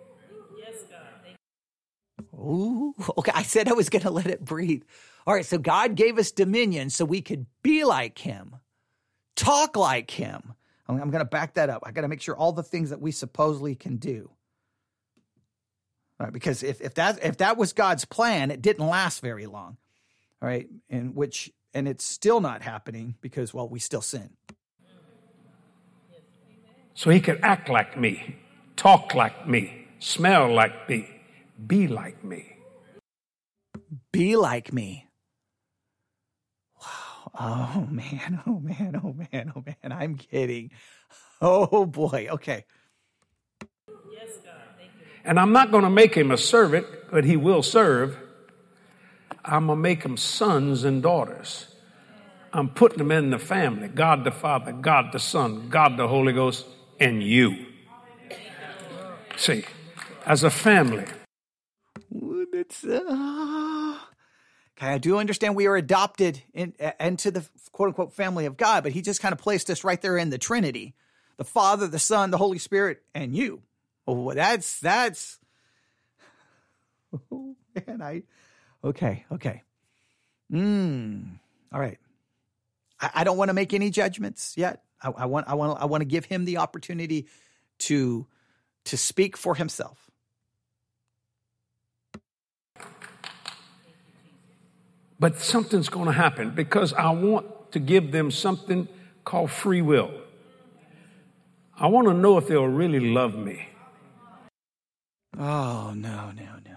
[0.58, 2.38] Yes, God.
[2.38, 3.32] Ooh, okay.
[3.34, 4.84] I said I was going to let it breathe.
[5.26, 8.56] All right, so God gave us dominion so we could be like him,
[9.36, 10.54] talk like him.
[10.88, 11.82] I'm, I'm going to back that up.
[11.86, 14.30] I got to make sure all the things that we supposedly can do.
[16.18, 19.46] All right, because if, if that if that was God's plan, it didn't last very
[19.46, 19.76] long.
[20.40, 24.30] All right, and which and it's still not happening because well, we still sin.
[26.94, 28.36] So he could act like me,
[28.76, 31.08] talk like me, smell like me,
[31.66, 32.56] be like me.
[34.12, 35.06] Be like me.
[37.38, 39.92] Oh man, oh man, oh man, oh man.
[39.92, 40.70] I'm kidding.
[41.40, 42.28] Oh boy.
[42.30, 42.64] Okay.
[44.12, 44.52] Yes, God.
[45.24, 48.16] And I'm not going to make him a servant, but he will serve.
[49.44, 51.66] I'm going to make him sons and daughters.
[52.52, 56.32] I'm putting them in the family God the Father, God the Son, God the Holy
[56.32, 56.66] Ghost,
[57.00, 57.66] and you.
[59.36, 59.64] See,
[60.26, 61.06] as a family.
[62.52, 63.98] It's, uh,
[64.82, 68.82] okay, I do understand we are adopted in, into the quote unquote family of God,
[68.82, 70.94] but he just kind of placed us right there in the Trinity
[71.38, 73.62] the Father, the Son, the Holy Spirit, and you.
[74.06, 75.40] Oh, that's, that's,
[77.32, 78.22] oh, man, I,
[78.84, 79.62] okay, okay.
[80.52, 81.38] Mm,
[81.72, 81.98] all right.
[83.00, 84.84] I, I don't want to make any judgments yet.
[85.00, 87.28] I, I want, I want, I want to give him the opportunity
[87.80, 88.26] to,
[88.84, 90.01] to speak for himself.
[95.22, 98.88] But something's going to happen because I want to give them something
[99.24, 100.10] called free will.
[101.78, 103.68] I want to know if they'll really love me.
[105.38, 106.76] Oh, no, no, no, no,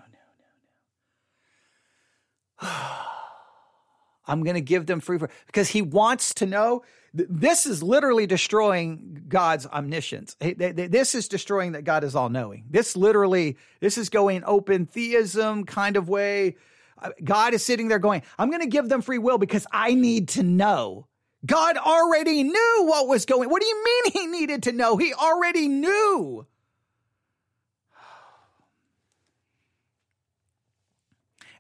[2.61, 2.69] no, no.
[4.27, 6.83] I'm going to give them free will because he wants to know.
[7.15, 10.35] This is literally destroying God's omniscience.
[10.39, 12.65] This is destroying that God is all knowing.
[12.69, 16.57] This literally, this is going open theism kind of way.
[17.01, 19.93] Uh, God is sitting there going, I'm going to give them free will because I
[19.93, 21.07] need to know.
[21.45, 23.49] God already knew what was going.
[23.49, 24.97] What do you mean he needed to know?
[24.97, 26.47] He already knew.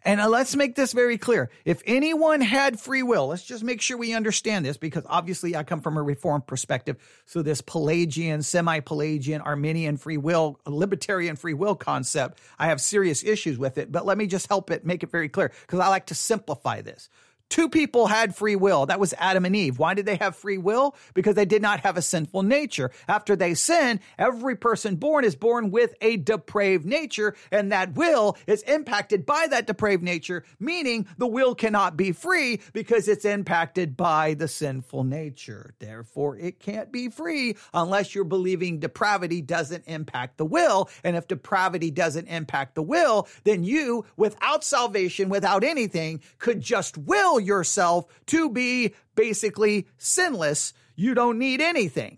[0.05, 1.49] And uh, let's make this very clear.
[1.65, 5.63] If anyone had free will, let's just make sure we understand this because obviously I
[5.63, 6.97] come from a reformed perspective.
[7.25, 13.57] So this Pelagian, semi-Pelagian, Arminian free will, libertarian free will concept, I have serious issues
[13.57, 16.05] with it, but let me just help it make it very clear because I like
[16.07, 17.09] to simplify this.
[17.49, 18.85] Two people had free will.
[18.87, 19.79] That was Adam and Eve.
[19.79, 20.95] Why did they have free will?
[21.13, 22.91] Because they did not have a sinful nature.
[23.07, 28.37] After they sin, every person born is born with a depraved nature, and that will
[28.47, 33.95] is impacted by that depraved nature, meaning the will cannot be free because it's impacted
[33.95, 35.73] by the sinful nature.
[35.79, 40.89] Therefore, it can't be free unless you're believing depravity doesn't impact the will.
[41.03, 46.97] And if depravity doesn't impact the will, then you, without salvation, without anything, could just
[46.97, 50.73] will yourself to be basically sinless.
[50.95, 52.17] You don't need anything.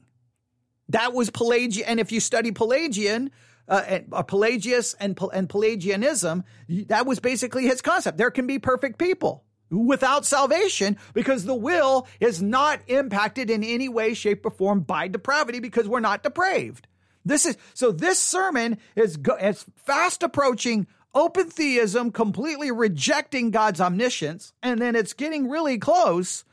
[0.89, 1.85] That was Pelagian.
[1.85, 3.31] And if you study Pelagian,
[3.67, 6.43] uh, uh, Pelagius and, and Pelagianism,
[6.87, 8.17] that was basically his concept.
[8.17, 13.89] There can be perfect people without salvation because the will is not impacted in any
[13.89, 16.87] way, shape, or form by depravity because we're not depraved.
[17.25, 17.91] This is so.
[17.91, 19.37] This sermon is go,
[19.75, 26.43] fast approaching open theism, completely rejecting God's omniscience, and then it's getting really close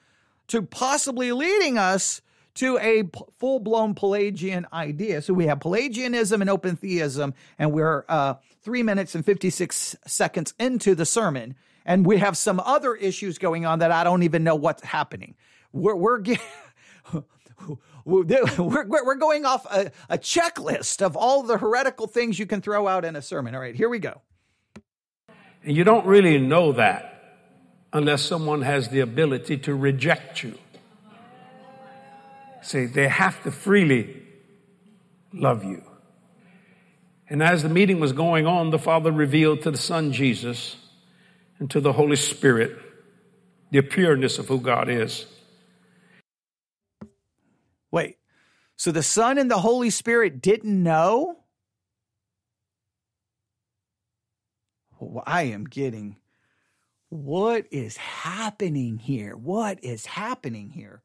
[0.49, 2.21] to possibly leading us
[2.55, 3.05] to a
[3.39, 5.23] full blown Pelagian idea.
[5.23, 10.55] So we have Pelagianism and open theism, and we're uh, three minutes and 56 seconds
[10.59, 14.45] into the sermon, and we have some other issues going on that I don't even
[14.45, 15.35] know what's happening.
[15.73, 16.45] We're, we're getting.
[18.07, 22.87] We're, we're going off a, a checklist of all the heretical things you can throw
[22.87, 23.55] out in a sermon.
[23.55, 24.21] All right, here we go.
[25.65, 27.11] And you don't really know that
[27.93, 30.59] unless someone has the ability to reject you.
[32.63, 34.23] See, they have to freely
[35.33, 35.83] love you.
[37.29, 40.77] And as the meeting was going on, the Father revealed to the Son Jesus
[41.59, 42.79] and to the Holy Spirit
[43.71, 45.27] the pureness of who God is.
[47.91, 48.17] Wait,
[48.77, 51.44] so the Son and the Holy Spirit didn't know?
[55.27, 56.17] I am getting
[57.15, 59.37] what is happening here?
[59.37, 61.03] What is happening here?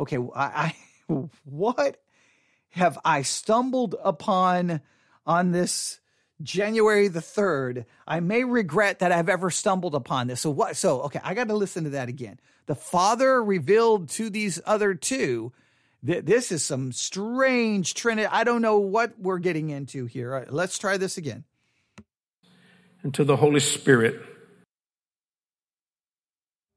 [0.00, 0.74] Okay, I,
[1.08, 1.14] I
[1.44, 2.00] what
[2.70, 4.80] have I stumbled upon
[5.26, 6.00] on this
[6.42, 7.84] January the 3rd?
[8.06, 10.40] I may regret that I've ever stumbled upon this.
[10.40, 12.40] So what so okay, I got to listen to that again.
[12.66, 15.52] The Father revealed to these other two
[16.02, 18.28] that this is some strange trinity.
[18.30, 20.46] I don't know what we're getting into here.
[20.50, 21.44] let's try this again
[23.08, 24.20] and to the Holy Spirit.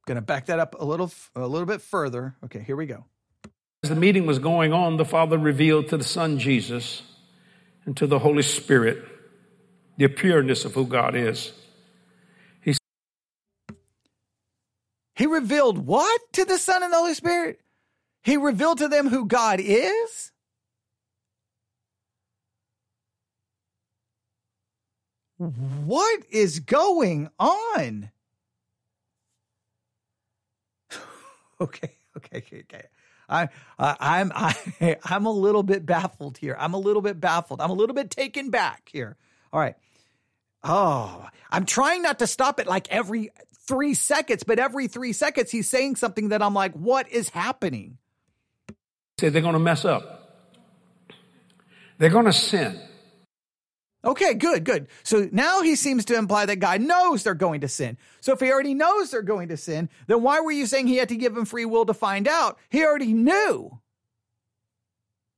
[0.07, 2.37] Going to back that up a little, a little bit further.
[2.45, 3.03] Okay, here we go.
[3.83, 7.01] As the meeting was going on, the Father revealed to the Son Jesus
[7.83, 9.03] and to the Holy Spirit
[9.97, 11.51] the pureness of who God is.
[12.61, 12.77] He,
[15.15, 17.59] he revealed what to the Son and the Holy Spirit?
[18.23, 20.31] He revealed to them who God is?
[25.41, 28.11] What is going on?
[31.61, 32.83] okay, okay, okay, okay.
[33.27, 36.55] I, I, I'm, I, I'm a little bit baffled here.
[36.59, 37.59] I'm a little bit baffled.
[37.59, 39.17] I'm a little bit taken back here.
[39.51, 39.75] All right.
[40.63, 43.31] Oh, I'm trying not to stop it like every
[43.67, 47.97] three seconds, but every three seconds he's saying something that I'm like, what is happening?
[49.19, 50.19] Say they're going to mess up.
[51.97, 52.79] They're going to sin.
[54.03, 54.87] Okay, good, good.
[55.03, 57.97] So now he seems to imply that God knows they're going to sin.
[58.19, 60.97] So if he already knows they're going to sin, then why were you saying he
[60.97, 62.57] had to give them free will to find out?
[62.69, 63.79] He already knew.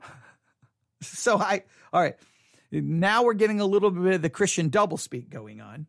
[1.02, 2.16] so I, all right,
[2.72, 5.88] now we're getting a little bit of the Christian doublespeak going on.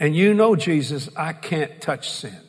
[0.00, 2.40] And you know, Jesus, I can't touch sin.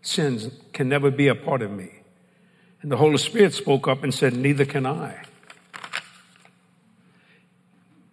[0.00, 1.99] Sins can never be a part of me.
[2.82, 5.24] And the Holy Spirit spoke up and said, Neither can I.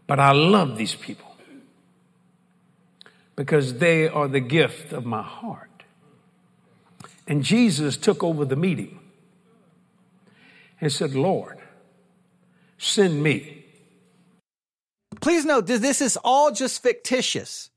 [0.05, 1.35] But I love these people
[3.35, 5.83] because they are the gift of my heart.
[7.27, 8.99] And Jesus took over the meeting
[10.79, 11.59] and said, Lord,
[12.77, 13.65] send me.
[15.19, 17.69] Please note this is all just fictitious.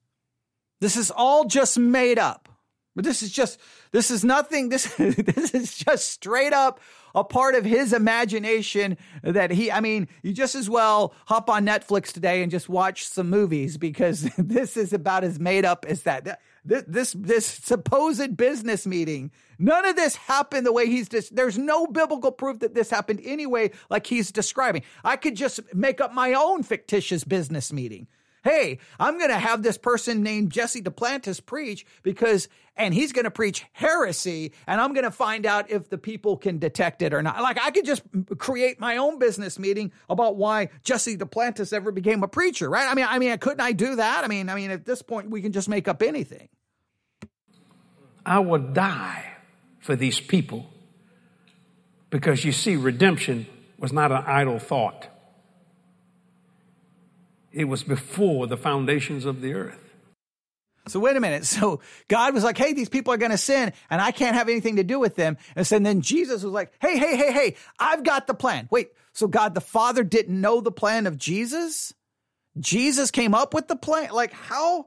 [0.80, 2.48] This is all just made up.
[2.94, 3.58] But this is just
[3.92, 6.80] this is nothing this this is just straight up
[7.14, 11.66] a part of his imagination that he I mean, you just as well hop on
[11.66, 16.02] Netflix today and just watch some movies because this is about as made up as
[16.02, 16.40] that.
[16.64, 19.30] This this this supposed business meeting.
[19.58, 23.20] None of this happened the way he's just there's no biblical proof that this happened
[23.24, 24.82] anyway like he's describing.
[25.04, 28.06] I could just make up my own fictitious business meeting
[28.42, 33.24] hey, I'm going to have this person named Jesse Duplantis preach because, and he's going
[33.24, 37.12] to preach heresy, and I'm going to find out if the people can detect it
[37.12, 37.40] or not.
[37.42, 38.02] Like, I could just
[38.38, 42.88] create my own business meeting about why Jesse Duplantis ever became a preacher, right?
[42.90, 44.24] I mean, I mean, couldn't I do that?
[44.24, 46.48] I mean, I mean, at this point, we can just make up anything.
[48.24, 49.26] I would die
[49.80, 50.66] for these people
[52.10, 53.46] because you see, redemption
[53.78, 55.06] was not an idle thought.
[57.52, 59.90] It was before the foundations of the earth.
[60.88, 61.44] So wait a minute.
[61.44, 64.48] So God was like, "Hey, these people are going to sin, and I can't have
[64.48, 67.56] anything to do with them." And so then Jesus was like, "Hey, hey, hey, hey!
[67.78, 68.90] I've got the plan." Wait.
[69.12, 71.92] So God the Father didn't know the plan of Jesus?
[72.58, 74.10] Jesus came up with the plan.
[74.10, 74.86] Like how?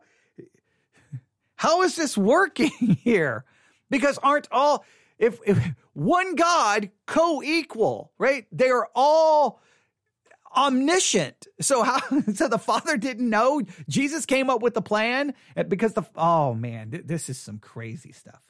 [1.56, 2.72] How is this working
[3.04, 3.46] here?
[3.90, 4.86] Because aren't all
[5.20, 5.58] if, if
[5.94, 8.46] one God co-equal, right?
[8.52, 9.62] They are all
[10.56, 11.48] omniscient.
[11.62, 12.00] So how
[12.34, 15.34] so the father didn't know Jesus came up with the plan
[15.68, 18.42] because the oh man, this is some crazy stuff.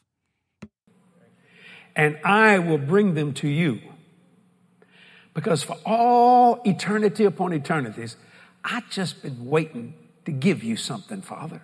[1.95, 3.79] And I will bring them to you.
[5.33, 8.17] Because for all eternity upon eternities,
[8.63, 9.95] I just been waiting
[10.25, 11.61] to give you something, Father.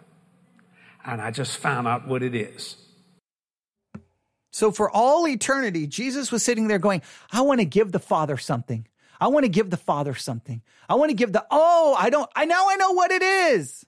[1.05, 2.75] And I just found out what it is.
[4.51, 8.37] So for all eternity, Jesus was sitting there going, I want to give the Father
[8.37, 8.87] something.
[9.19, 10.61] I want to give the Father something.
[10.87, 13.85] I want to give the, oh, I don't, I now I know what it is.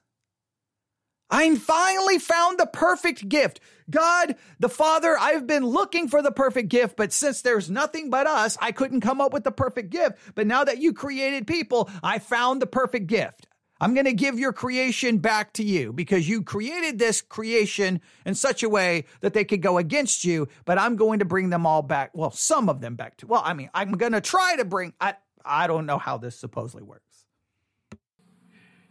[1.30, 3.60] I finally found the perfect gift.
[3.88, 8.26] God, the Father, I've been looking for the perfect gift, but since there's nothing but
[8.26, 10.18] us, I couldn't come up with the perfect gift.
[10.34, 13.46] But now that you created people, I found the perfect gift.
[13.82, 18.36] I'm going to give your creation back to you because you created this creation in
[18.36, 21.66] such a way that they could go against you, but I'm going to bring them
[21.66, 22.12] all back.
[22.14, 24.92] Well, some of them back to, well, I mean, I'm going to try to bring,
[25.00, 27.26] I, I don't know how this supposedly works.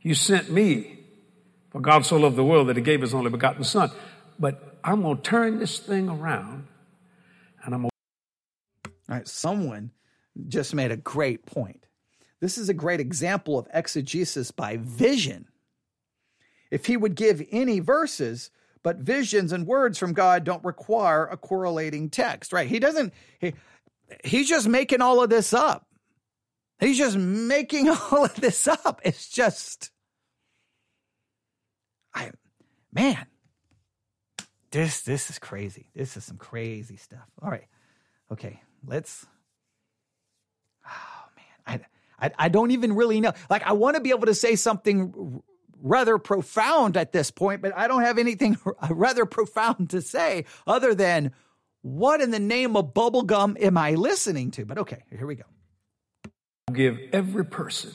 [0.01, 0.99] You sent me
[1.69, 3.91] for God so loved the world that he gave his only begotten son.
[4.37, 6.67] But I'm going to turn this thing around
[7.63, 7.91] and I'm going
[8.83, 8.91] to.
[9.09, 9.91] All right, someone
[10.49, 11.85] just made a great point.
[12.41, 15.47] This is a great example of exegesis by vision.
[16.71, 18.49] If he would give any verses,
[18.83, 22.67] but visions and words from God don't require a correlating text, right?
[22.67, 23.53] He doesn't, he,
[24.23, 25.85] he's just making all of this up.
[26.79, 29.01] He's just making all of this up.
[29.03, 29.91] It's just,
[32.13, 32.31] I,
[32.91, 33.27] man,
[34.71, 35.89] this, this is crazy.
[35.93, 37.29] This is some crazy stuff.
[37.41, 37.67] All right.
[38.31, 38.61] Okay.
[38.83, 39.27] Let's,
[42.22, 43.34] I, I, don't even really know.
[43.49, 45.41] Like, I want to be able to say something
[45.82, 48.57] rather profound at this point, but I don't have anything
[48.89, 51.32] rather profound to say other than
[51.82, 54.65] what in the name of bubblegum am I listening to?
[54.65, 55.43] But okay, here we go
[56.72, 57.91] give every person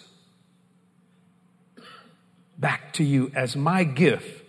[2.59, 4.45] back to you as my gift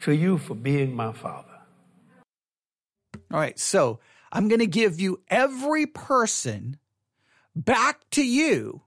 [0.00, 1.46] to you for being my father.
[3.32, 4.00] All right, so
[4.32, 6.78] I'm going to give you every person
[7.54, 8.82] back to you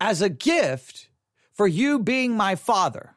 [0.00, 1.08] as a gift
[1.52, 3.14] for you being my father.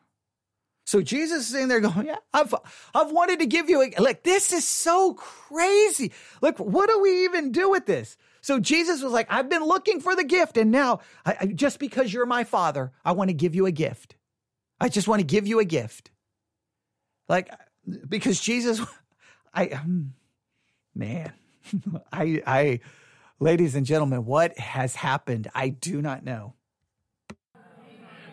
[0.85, 2.55] So Jesus is sitting there going, yeah, I've,
[2.95, 6.11] I've wanted to give you a, like, this is so crazy.
[6.41, 8.17] Like, what do we even do with this?
[8.41, 11.77] So Jesus was like, I've been looking for the gift, and now, I, I, just
[11.77, 14.15] because you're my father, I want to give you a gift.
[14.79, 16.09] I just want to give you a gift.
[17.27, 17.51] Like,
[18.07, 18.81] because Jesus,
[19.53, 20.13] I, um,
[20.95, 21.33] man,
[22.11, 22.79] I, I,
[23.39, 25.49] ladies and gentlemen, what has happened?
[25.53, 26.55] I do not know.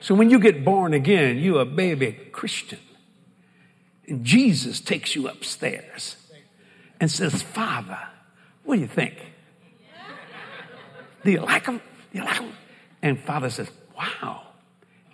[0.01, 2.79] So when you get born again, you're a baby Christian.
[4.07, 6.17] And Jesus takes you upstairs
[7.01, 7.99] and says, Father,
[8.65, 9.15] what do you think?
[11.25, 11.81] Do you like them?
[12.13, 12.53] Do you like them?
[13.03, 14.43] And Father says, Wow,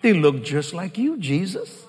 [0.02, 1.86] they look just like you, Jesus.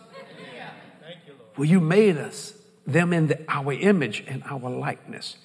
[1.58, 2.54] Well, you made us,
[2.88, 5.38] them in the, our image and our likeness.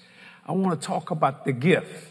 [0.47, 2.08] I want to talk about the gift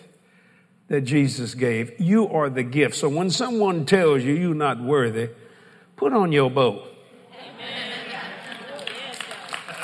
[0.87, 1.99] that Jesus gave.
[1.99, 2.95] You are the gift.
[2.95, 5.29] So when someone tells you you're not worthy,
[5.95, 6.83] put on your bow.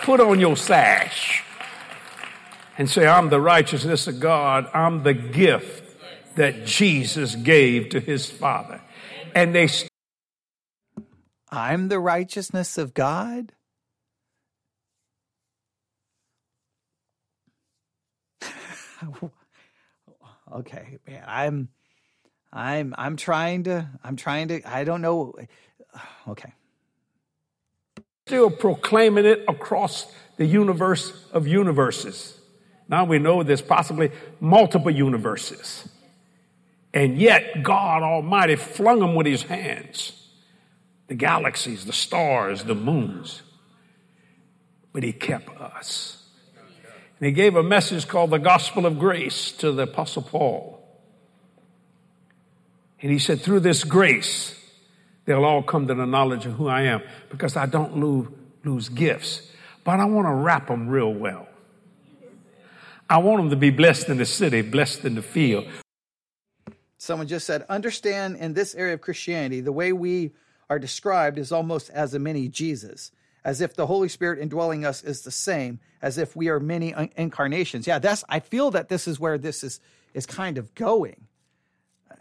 [0.04, 1.44] Put on your sash
[2.78, 4.70] and say, I'm the righteousness of God.
[4.74, 5.96] I'm the gift
[6.36, 8.82] that Jesus gave to his Father.
[9.34, 9.70] And they.
[11.50, 13.54] I'm the righteousness of God?
[20.54, 21.24] okay, man.
[21.28, 21.70] I'm
[22.52, 25.34] I'm I'm trying to I'm trying to I don't know
[26.28, 26.54] okay.
[28.26, 32.40] Still proclaiming it across the universe of universes.
[32.88, 35.88] Now we know there's possibly multiple universes.
[36.94, 40.30] And yet God Almighty flung them with his hands.
[41.08, 43.42] The galaxies, the stars, the moons.
[44.94, 46.23] But he kept us.
[47.24, 50.86] And he gave a message called the Gospel of Grace to the Apostle Paul.
[53.02, 54.60] And he said, through this grace,
[55.24, 58.28] they'll all come to the knowledge of who I am because I don't lose,
[58.66, 59.50] lose gifts,
[59.86, 61.48] but I want to wrap them real well.
[63.10, 65.66] I want them to be blessed in the city, blessed in the field.
[66.98, 70.34] Someone just said, understand in this area of Christianity, the way we
[70.70, 73.14] are described is almost as a mini Jesus
[73.46, 76.94] as if the Holy Spirit indwelling us is the same as if we are many
[77.18, 77.88] incarnations.
[77.88, 79.80] Yeah, that's I feel that this is where this is
[80.14, 81.28] is kind of going.
[82.10, 82.16] Uh,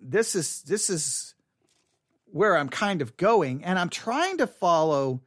[0.00, 1.34] this is this is
[2.26, 5.22] where I'm kind of going, and I'm trying to follow.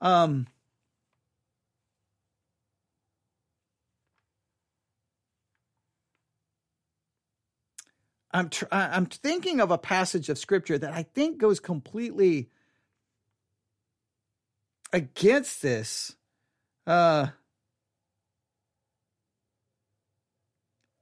[0.00, 0.46] Um,
[8.32, 12.48] I'm tr- I'm thinking of a passage of scripture that I think goes completely
[14.92, 16.14] against this.
[16.86, 17.28] Uh,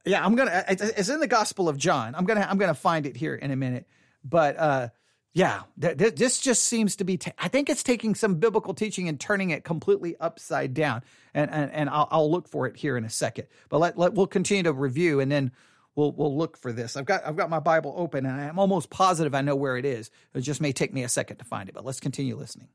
[0.05, 0.65] yeah, I'm gonna.
[0.69, 2.15] It's in the Gospel of John.
[2.15, 2.47] I'm gonna.
[2.49, 3.87] I'm gonna find it here in a minute.
[4.25, 4.89] But uh,
[5.35, 7.19] yeah, th- th- this just seems to be.
[7.39, 11.03] I think it's taking some biblical teaching and turning it completely upside down.
[11.35, 13.49] And and and I'll, I'll look for it here in a second.
[13.69, 15.53] But let, let we'll continue to review and then
[15.95, 16.97] we'll we'll look for this.
[16.97, 19.85] I've got I've got my Bible open and I'm almost positive I know where it
[19.85, 20.11] is.
[20.35, 21.75] It just may take me a second to find it.
[21.75, 22.69] But let's continue listening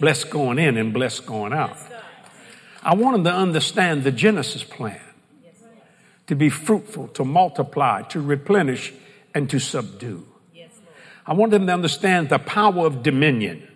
[0.00, 1.76] blessed going in and blessed going out.
[2.82, 5.00] I want them to understand the Genesis plan
[6.26, 8.92] to be fruitful, to multiply, to replenish,
[9.34, 10.26] and to subdue.
[11.26, 13.66] I want them to understand the power of dominion.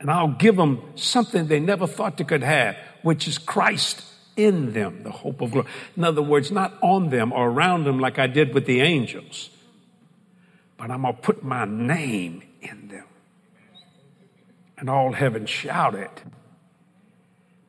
[0.00, 4.04] And I'll give them something they never thought they could have, which is Christ
[4.36, 5.66] in them, the hope of glory.
[5.96, 9.50] In other words, not on them or around them like I did with the angels,
[10.76, 13.07] but I'm going to put my name in them.
[14.78, 16.10] And all heaven shouted.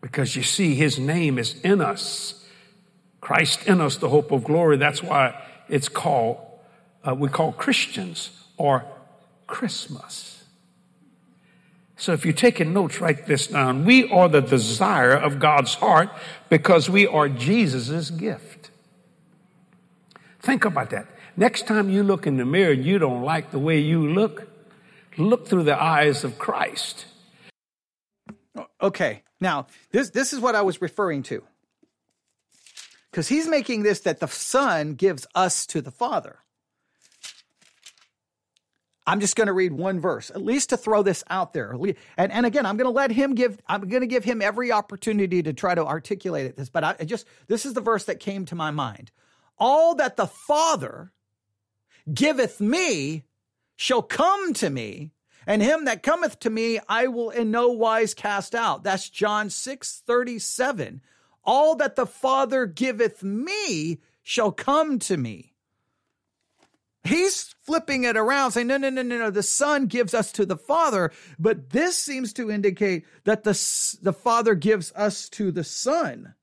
[0.01, 2.45] Because you see, his name is in us.
[3.19, 4.77] Christ in us, the hope of glory.
[4.77, 6.37] That's why it's called,
[7.07, 8.85] uh, we call Christians or
[9.47, 10.43] Christmas.
[11.97, 13.83] So if you're taking notes, write this down.
[13.83, 16.09] We are the desire of God's heart
[16.47, 18.71] because we are Jesus' gift.
[20.39, 21.07] Think about that.
[21.35, 24.48] Next time you look in the mirror and you don't like the way you look,
[25.19, 27.05] look through the eyes of Christ.
[28.81, 31.43] Okay, now this this is what I was referring to.
[33.11, 36.39] Because he's making this that the Son gives us to the Father.
[39.09, 41.75] I'm just going to read one verse, at least to throw this out there.
[42.15, 44.71] And, and again, I'm going to let him give, I'm going to give him every
[44.71, 48.19] opportunity to try to articulate it, this, but I just, this is the verse that
[48.19, 49.09] came to my mind.
[49.57, 51.11] All that the Father
[52.13, 53.23] giveth me
[53.79, 55.09] shall come to me,
[55.47, 58.83] and him that cometh to me I will in no wise cast out.
[58.83, 61.01] That's John 6 37.
[61.45, 65.53] All that the Father giveth me shall come to me.
[67.05, 69.29] He's flipping it around, saying, no, no, no, no, no.
[69.29, 73.53] The Son gives us to the Father, but this seems to indicate that the,
[74.01, 76.33] the Father gives us to the Son.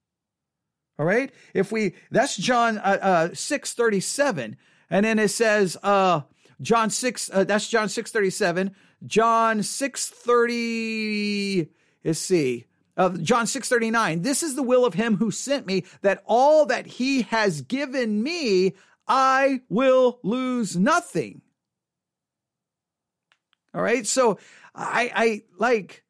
[0.99, 1.31] All right.
[1.53, 4.57] If we, that's John uh, uh, 6 37.
[4.89, 6.23] And then it says, uh,
[6.61, 8.75] John 6, uh, that's John 637.
[9.07, 11.69] John 630,
[12.05, 12.67] let's see.
[12.97, 16.87] Uh, John 639, this is the will of him who sent me, that all that
[16.87, 18.73] he has given me,
[19.07, 21.43] I will lose nothing.
[23.75, 24.07] All right.
[24.07, 24.39] So
[24.75, 26.05] I, I like,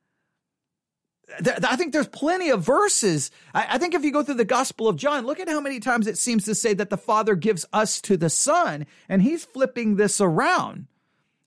[1.44, 3.30] I think there's plenty of verses.
[3.52, 6.06] I, think if you go through the Gospel of John, look at how many times
[6.06, 9.96] it seems to say that the Father gives us to the Son, and he's flipping
[9.96, 10.86] this around.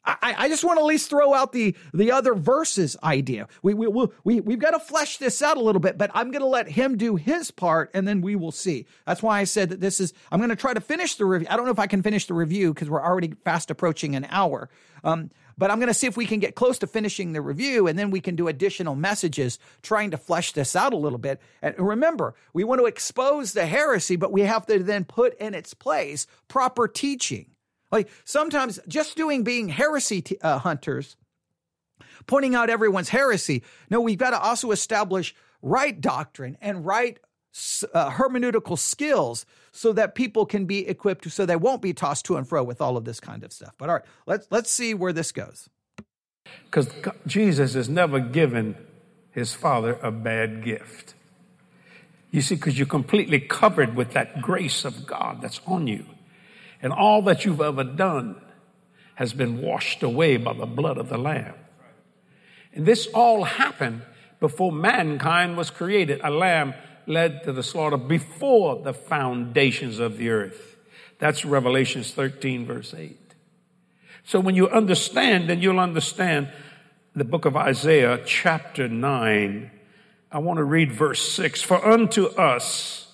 [0.05, 3.47] I, I just want to at least throw out the the other verses idea.
[3.61, 3.87] We we
[4.23, 6.69] we we've got to flesh this out a little bit, but I'm going to let
[6.69, 8.85] him do his part, and then we will see.
[9.05, 10.13] That's why I said that this is.
[10.31, 11.47] I'm going to try to finish the review.
[11.49, 14.25] I don't know if I can finish the review because we're already fast approaching an
[14.29, 14.69] hour.
[15.03, 17.87] Um, but I'm going to see if we can get close to finishing the review
[17.87, 21.41] and then we can do additional messages trying to flesh this out a little bit.
[21.61, 25.53] And remember, we want to expose the heresy, but we have to then put in
[25.53, 27.47] its place proper teaching.
[27.91, 31.17] Like sometimes just doing being heresy t- uh, hunters,
[32.25, 33.63] pointing out everyone's heresy.
[33.89, 37.19] No, we've got to also establish right doctrine and right
[37.93, 42.37] uh, hermeneutical skills so that people can be equipped so they won't be tossed to
[42.37, 43.73] and fro with all of this kind of stuff.
[43.77, 45.69] But all right, let's let's see where this goes.
[46.65, 46.89] Because
[47.27, 48.75] Jesus has never given
[49.31, 51.13] his father a bad gift.
[52.31, 56.05] You see, because you're completely covered with that grace of God that's on you.
[56.81, 58.39] And all that you've ever done
[59.15, 61.55] has been washed away by the blood of the Lamb.
[62.73, 64.03] And this all happened
[64.39, 66.21] before mankind was created.
[66.23, 66.73] A lamb
[67.09, 70.77] led to the slaughter before the foundations of the earth.
[71.17, 73.17] That's Revelations 13, verse 8.
[74.23, 76.49] So when you understand, then you'll understand
[77.15, 79.71] the book of Isaiah, chapter 9.
[80.31, 81.63] I want to read verse 6.
[81.63, 83.11] For unto us,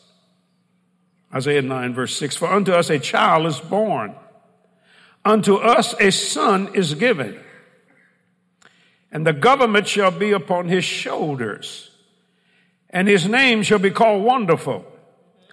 [1.33, 4.13] Isaiah 9, verse 6, for unto us a child is born,
[5.23, 7.39] unto us a son is given,
[9.09, 11.94] and the government shall be upon his shoulders
[12.95, 14.85] and his name shall be called Wonderful,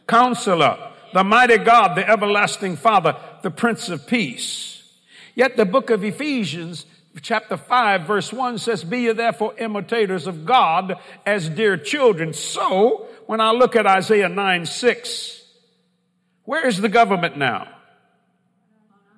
[0.07, 4.89] Counselor, the Mighty God, the Everlasting Father, the Prince of Peace.
[5.35, 6.87] Yet the book of Ephesians,
[7.21, 10.95] chapter 5, verse 1 says, Be ye therefore imitators of God
[11.27, 12.33] as dear children.
[12.33, 15.45] So, when I look at Isaiah 9, 6,
[16.45, 17.67] where is the government now?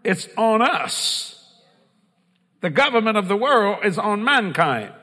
[0.02, 1.44] It's on us.
[2.62, 4.94] The government of the world is on mankind.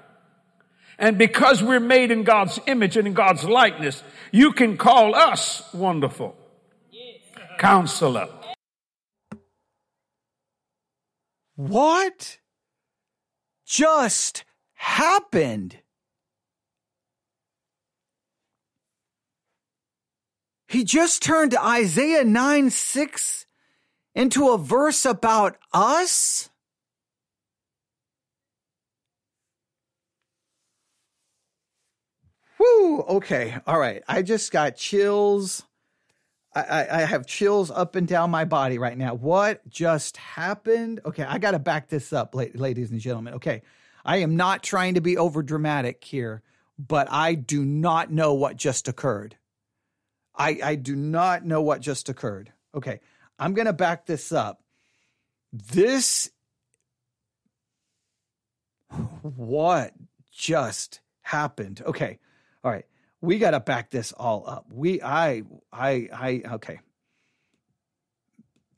[1.02, 5.64] And because we're made in God's image and in God's likeness, you can call us
[5.74, 6.38] wonderful.
[7.58, 8.30] Counselor.
[11.56, 12.38] What
[13.66, 14.46] just
[14.76, 15.78] happened?
[20.68, 23.46] He just turned Isaiah 9 6
[24.14, 26.51] into a verse about us?
[32.62, 34.04] Whoo, okay, all right.
[34.08, 35.64] I just got chills.
[36.54, 39.16] I, I, I have chills up and down my body right now.
[39.16, 41.00] What just happened?
[41.04, 43.34] Okay, I got to back this up, ladies and gentlemen.
[43.36, 43.64] Okay,
[44.06, 46.44] I am not trying to be over dramatic here,
[46.78, 49.38] but I do not know what just occurred.
[50.36, 52.54] I, I do not know what just occurred.
[52.76, 53.00] Okay,
[53.40, 54.62] I'm going to back this up.
[55.52, 56.30] This,
[59.24, 59.94] what
[60.32, 61.82] just happened?
[61.84, 62.20] Okay,
[62.64, 62.86] all right.
[63.22, 64.66] We got to back this all up.
[64.72, 66.80] We, I, I, I, okay.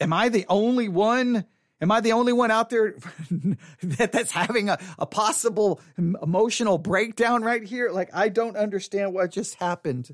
[0.02, 1.46] Am I the only one?
[1.80, 2.96] Am I the only one out there
[3.84, 7.90] that, that's having a, a possible emotional breakdown right here?
[7.90, 10.14] Like, I don't understand what just happened.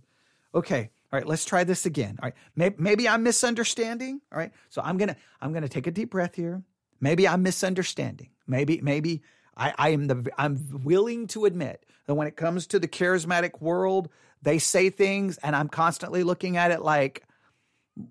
[0.53, 0.91] Okay.
[1.11, 2.19] All right, let's try this again.
[2.21, 4.21] All right, maybe, maybe I'm misunderstanding.
[4.31, 6.61] All right, so I'm gonna I'm gonna take a deep breath here.
[7.01, 8.29] Maybe I'm misunderstanding.
[8.45, 9.23] Maybe maybe
[9.55, 13.61] I, I am the I'm willing to admit that when it comes to the charismatic
[13.61, 14.09] world,
[14.41, 17.23] they say things and I'm constantly looking at it like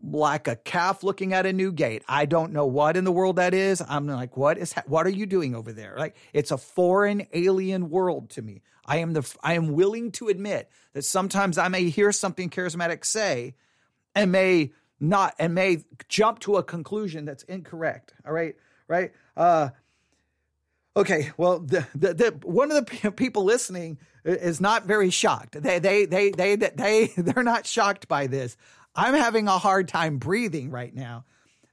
[0.03, 2.03] like a calf looking at a new gate.
[2.09, 3.83] I don't know what in the world that is.
[3.87, 5.95] I'm like, what is what are you doing over there?
[5.99, 8.63] Like it's a foreign alien world to me.
[8.85, 13.05] I am the I am willing to admit that sometimes I may hear something charismatic
[13.05, 13.55] say
[14.15, 18.15] and may not and may jump to a conclusion that's incorrect.
[18.27, 18.57] All right?
[18.89, 19.13] Right?
[19.37, 19.71] Uh
[20.99, 25.63] Okay, well, the, the, the, one of the people listening is not very shocked.
[25.63, 28.57] They they they they they they're not shocked by this.
[28.97, 31.25] I'm having a hard time breathing right now.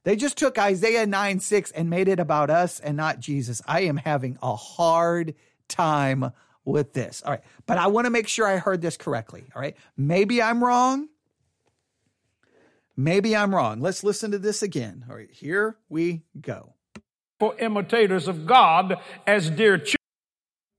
[0.04, 3.64] They just took Isaiah 9 6 and made it about us and not Jesus.
[3.68, 5.34] I am having a hard
[5.68, 6.32] time
[6.64, 7.24] with this.
[7.26, 7.44] All right.
[7.66, 9.46] But I want to make sure I heard this correctly.
[9.56, 9.76] All right.
[9.98, 11.10] Maybe I'm wrong.
[12.96, 13.82] Maybe I'm wrong.
[13.82, 15.04] Let's listen to this again.
[15.10, 15.32] All right.
[15.32, 16.75] Here we go.
[17.40, 19.96] For imitators of God as dear children.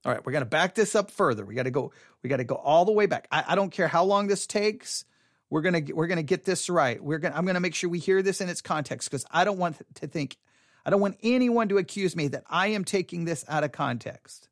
[0.05, 1.45] All right, we're going to back this up further.
[1.45, 1.93] We got to go.
[2.23, 3.27] We got to go all the way back.
[3.31, 5.05] I, I, don't care how long this takes.
[5.51, 7.03] We're gonna we're gonna get this right.
[7.03, 9.59] We're gonna I'm gonna make sure we hear this in its context because I don't
[9.59, 10.37] want to think.
[10.85, 14.49] I don't want anyone to accuse me that I am taking this out of context.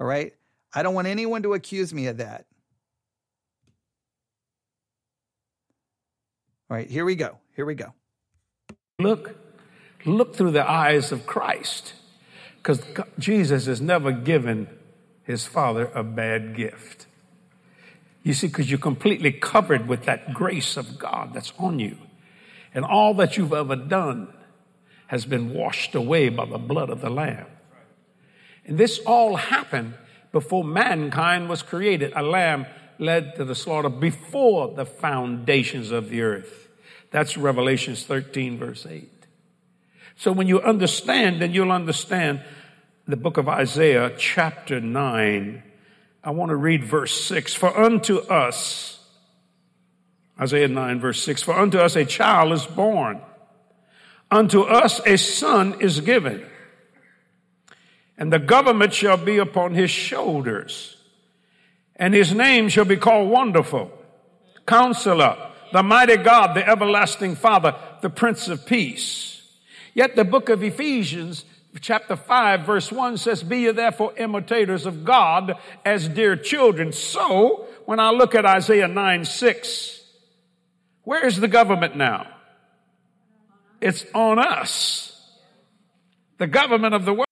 [0.00, 0.34] All right,
[0.74, 2.46] I don't want anyone to accuse me of that.
[6.68, 7.38] All right, here we go.
[7.54, 7.92] Here we go.
[8.98, 9.36] Look,
[10.06, 11.94] look through the eyes of Christ.
[12.56, 12.82] Because
[13.18, 14.68] Jesus has never given
[15.24, 17.06] his father a bad gift.
[18.22, 21.96] You see, because you're completely covered with that grace of God that's on you.
[22.74, 24.32] And all that you've ever done
[25.06, 27.46] has been washed away by the blood of the Lamb.
[28.64, 29.94] And this all happened
[30.32, 32.12] before mankind was created.
[32.16, 32.66] A lamb
[32.98, 36.68] led to the slaughter before the foundations of the earth.
[37.10, 39.15] That's Revelations 13, verse 8.
[40.16, 42.42] So when you understand, then you'll understand
[43.06, 45.62] the book of Isaiah, chapter 9.
[46.24, 47.54] I want to read verse 6.
[47.54, 48.98] For unto us,
[50.40, 53.20] Isaiah 9, verse 6, for unto us a child is born,
[54.30, 56.44] unto us a son is given,
[58.18, 60.96] and the government shall be upon his shoulders,
[61.94, 63.90] and his name shall be called Wonderful,
[64.66, 65.36] Counselor,
[65.72, 69.35] the Mighty God, the Everlasting Father, the Prince of Peace.
[69.96, 71.46] Yet the book of Ephesians
[71.80, 75.54] chapter 5 verse 1 says, Be ye therefore imitators of God
[75.86, 76.92] as dear children.
[76.92, 80.02] So, when I look at Isaiah 9 6,
[81.04, 82.26] where is the government now?
[83.80, 85.18] It's on us.
[86.36, 87.26] The government of the world.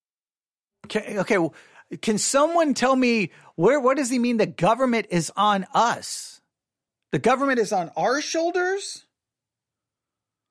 [0.87, 1.37] Okay, okay.
[2.01, 6.41] Can someone tell me where, what does he mean the government is on us?
[7.11, 9.04] The government is on our shoulders?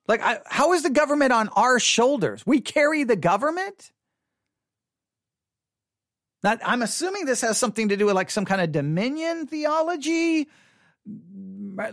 [0.07, 2.47] Like, I, how is the government on our shoulders?
[2.47, 3.91] We carry the government?
[6.43, 10.47] Now, I'm assuming this has something to do with like some kind of dominion theology.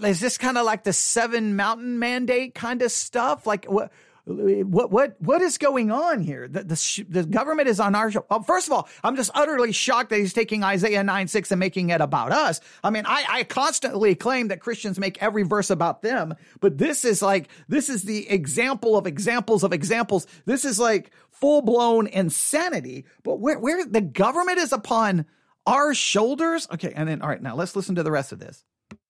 [0.03, 3.47] Is this kind of like the seven mountain mandate kind of stuff?
[3.47, 3.91] Like, what?
[4.25, 6.47] What what what is going on here?
[6.47, 8.09] The, the, the government is on our.
[8.09, 11.51] Well, oh, first of all, I'm just utterly shocked that he's taking Isaiah 9 6
[11.51, 12.61] and making it about us.
[12.83, 17.03] I mean, I, I constantly claim that Christians make every verse about them, but this
[17.03, 20.27] is like this is the example of examples of examples.
[20.45, 23.05] This is like full blown insanity.
[23.23, 25.25] But where where the government is upon
[25.65, 26.67] our shoulders.
[26.71, 28.63] Okay, and then all right, now let's listen to the rest of this.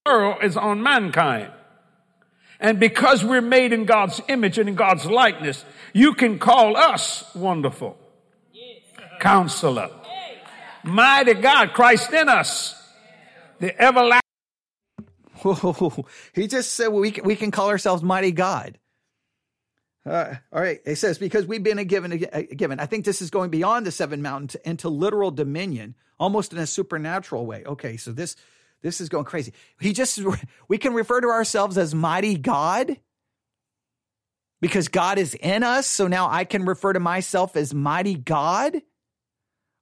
[0.06, 1.52] World is on mankind.
[2.62, 7.26] And because we're made in God's image and in God's likeness, you can call us
[7.34, 7.98] wonderful.
[9.20, 9.90] Counselor.
[10.84, 12.76] Mighty God, Christ in us.
[13.60, 14.22] The everlasting.
[16.36, 18.78] he just said we, can, we can call ourselves mighty God.
[20.06, 20.80] Uh, all right.
[20.86, 22.80] It says, because we've been a given, a given.
[22.80, 26.68] I think this is going beyond the seven mountains into literal dominion, almost in a
[26.68, 27.64] supernatural way.
[27.66, 27.98] Okay.
[27.98, 28.36] So this,
[28.82, 29.54] this is going crazy.
[29.80, 30.20] He just,
[30.68, 32.98] we can refer to ourselves as mighty God
[34.60, 35.88] because God is in us.
[35.88, 38.82] So now I can refer to myself as mighty God.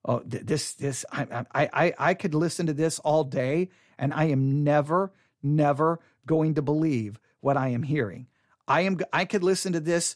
[0.06, 4.26] Oh, this, this, I, I, I, I could listen to this all day and I
[4.26, 5.12] am never,
[5.44, 8.28] never going to believe what I am hearing.
[8.68, 10.16] I am, I could listen to this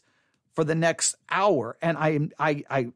[0.54, 2.92] for the next hour and I am, I, I,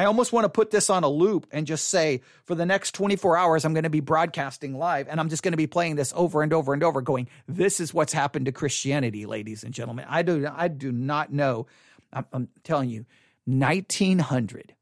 [0.00, 2.94] I almost want to put this on a loop and just say for the next
[2.94, 5.96] 24 hours, I'm going to be broadcasting live and I'm just going to be playing
[5.96, 9.74] this over and over and over, going, This is what's happened to Christianity, ladies and
[9.74, 10.06] gentlemen.
[10.08, 11.66] I do, I do not know.
[12.14, 13.04] I'm, I'm telling you,
[13.44, 14.74] 1900,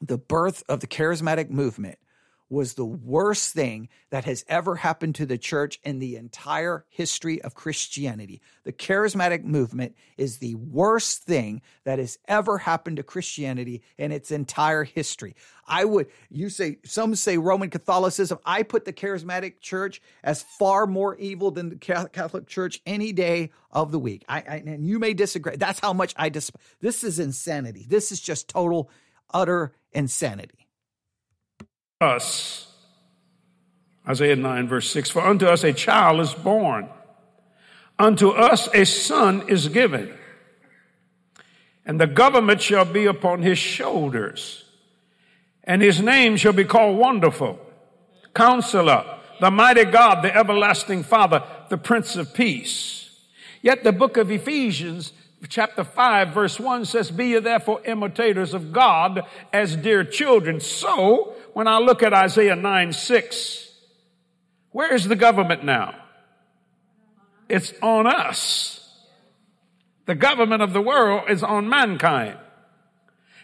[0.00, 2.00] the birth of the charismatic movement
[2.48, 7.42] was the worst thing that has ever happened to the church in the entire history
[7.42, 8.40] of Christianity.
[8.64, 14.30] The charismatic movement is the worst thing that has ever happened to Christianity in its
[14.30, 15.34] entire history.
[15.66, 18.38] I would, you say, some say Roman Catholicism.
[18.44, 23.50] I put the charismatic church as far more evil than the Catholic church any day
[23.72, 24.24] of the week.
[24.28, 25.56] I, I and you may disagree.
[25.56, 26.62] That's how much I despise.
[26.80, 27.86] This is insanity.
[27.88, 28.88] This is just total,
[29.32, 30.65] utter insanity
[32.00, 32.66] us.
[34.06, 36.88] Isaiah 9, verse 6 For unto us a child is born,
[37.98, 40.12] unto us a son is given,
[41.86, 44.64] and the government shall be upon his shoulders,
[45.64, 47.58] and his name shall be called Wonderful,
[48.34, 53.10] Counselor, the Mighty God, the Everlasting Father, the Prince of Peace.
[53.62, 55.12] Yet the book of Ephesians
[55.48, 59.22] chapter 5 verse 1 says, Be ye therefore imitators of God
[59.52, 60.60] as dear children.
[60.60, 63.70] So when I look at Isaiah 9 6,
[64.70, 65.94] where is the government now?
[67.48, 68.82] It's on us.
[70.06, 72.38] The government of the world is on mankind.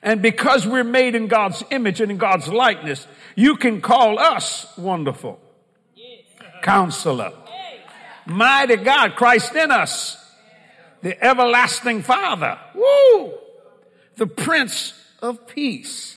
[0.02, 4.66] And because we're made in God's image and in God's likeness, you can call us
[4.76, 5.40] wonderful.
[6.62, 7.32] Counselor.
[8.26, 10.21] Mighty God, Christ in us.
[11.02, 12.58] The everlasting Father.
[12.74, 13.34] Woo!
[14.16, 16.16] The Prince of Peace.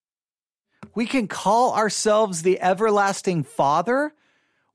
[0.93, 4.13] We can call ourselves the everlasting Father.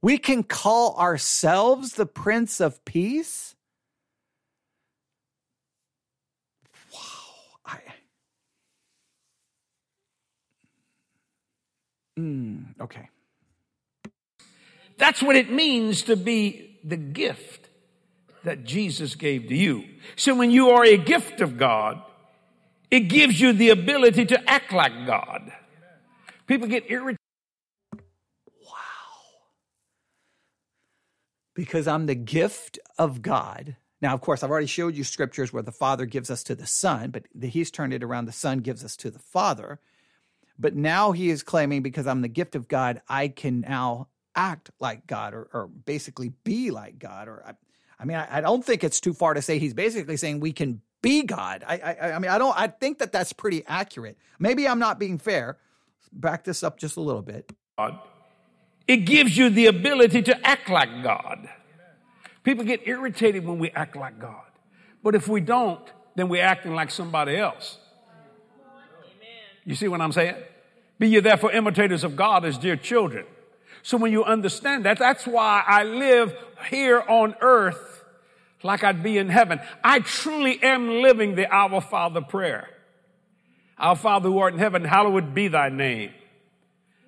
[0.03, 3.55] We can call ourselves the Prince of Peace.
[6.93, 6.99] Wow.
[7.67, 7.79] I,
[12.19, 13.09] mm, okay.
[14.99, 17.60] That's what it means to be the gift
[18.45, 19.85] that Jesus gave to you.
[20.17, 22.03] So when you are a gift of God,
[22.91, 25.53] it gives you the ability to act like God.
[26.47, 27.19] People get irritated.
[27.93, 28.73] Wow.
[31.55, 33.77] Because I'm the gift of God.
[34.03, 36.67] Now, of course, I've already showed you scriptures where the Father gives us to the
[36.67, 38.25] Son, but he's turned it around.
[38.25, 39.79] The Son gives us to the Father.
[40.59, 44.71] But now he is claiming because I'm the gift of God, I can now act
[44.81, 47.29] like God or, or basically be like God.
[47.29, 47.57] Or
[48.01, 50.53] I, mean, I, I, don't think it's too far to say he's basically saying we
[50.53, 51.65] can be God.
[51.67, 52.59] I, I, I mean, I don't.
[52.59, 54.17] I think that that's pretty accurate.
[54.39, 55.59] Maybe I'm not being fair.
[56.13, 57.53] Back this up just a little bit.
[57.79, 57.99] God.
[58.89, 61.49] It gives you the ability to act like God.
[62.43, 64.47] People get irritated when we act like God.
[65.03, 65.81] But if we don't,
[66.17, 67.79] then we're acting like somebody else.
[69.65, 70.37] You see what I'm saying?
[70.99, 73.27] Be ye therefore imitators of God as dear children.
[73.83, 76.35] So when you understand that, that's why I live
[76.69, 77.90] here on earth
[78.63, 79.61] like I'd be in heaven.
[79.83, 82.69] I truly am living the Our Father prayer.
[83.79, 86.11] Our Father who art in heaven, hallowed be thy name.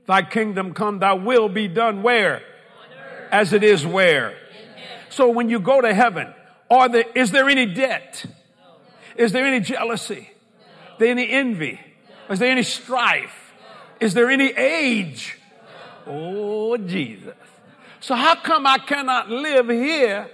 [0.07, 2.43] Thy kingdom come, thy will be done where?
[3.31, 4.35] As it is where?
[5.11, 6.33] So when you go to heaven,
[6.71, 8.25] are there, is there any debt?
[9.17, 10.31] Is there any jealousy?
[10.93, 11.79] Is there any envy?
[12.31, 13.53] Is there any strife?
[14.01, 15.39] Is there any age?
[16.07, 17.37] Oh, Jesus.
[18.01, 20.29] So how come I cannot live here?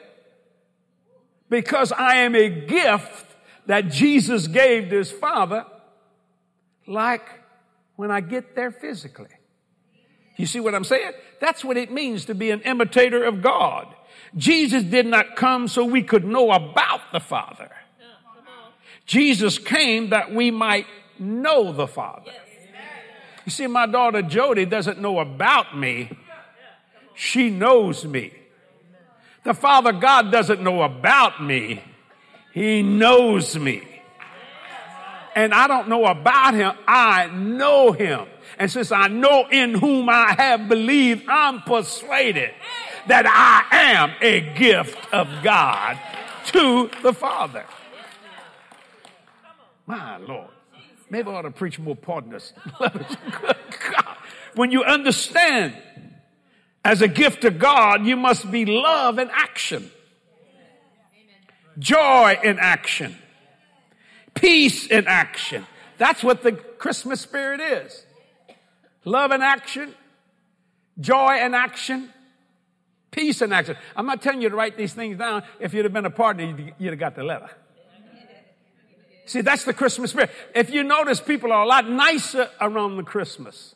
[1.49, 3.27] Because I am a gift
[3.67, 5.65] that Jesus gave to his father,
[6.87, 7.23] like
[7.97, 9.29] when I get there physically.
[10.37, 11.13] You see what I'm saying?
[11.41, 13.95] That's what it means to be an imitator of God.
[14.37, 17.71] Jesus did not come so we could know about the Father.
[19.05, 20.87] Jesus came that we might
[21.19, 22.33] know the Father.
[23.45, 26.11] You see, my daughter Jody doesn't know about me.
[27.15, 28.38] She knows me.
[29.49, 31.83] The Father God doesn't know about me.
[32.53, 33.83] He knows me.
[35.35, 36.73] And I don't know about him.
[36.87, 38.27] I know him.
[38.59, 42.51] And since I know in whom I have believed, I'm persuaded
[43.07, 45.99] that I am a gift of God
[46.49, 47.65] to the Father.
[49.87, 50.51] My Lord.
[51.09, 52.53] Maybe I ought to preach more partners.
[54.57, 55.75] when you understand
[56.89, 59.91] as a gift of God, you must be love in action,
[61.79, 63.15] joy in action,
[64.33, 65.67] peace in action.
[65.99, 68.07] That's what the Christmas spirit is.
[69.05, 69.95] Love in action,
[70.99, 72.09] joy in action,
[73.11, 73.77] peace in action.
[73.95, 75.43] I'm not telling you to write these things down.
[75.61, 77.51] If you'd have been a partner, you'd, you'd have got the letter.
[79.27, 80.31] See, that's the Christmas spirit.
[80.55, 83.75] If you notice, people are a lot nicer around the Christmas.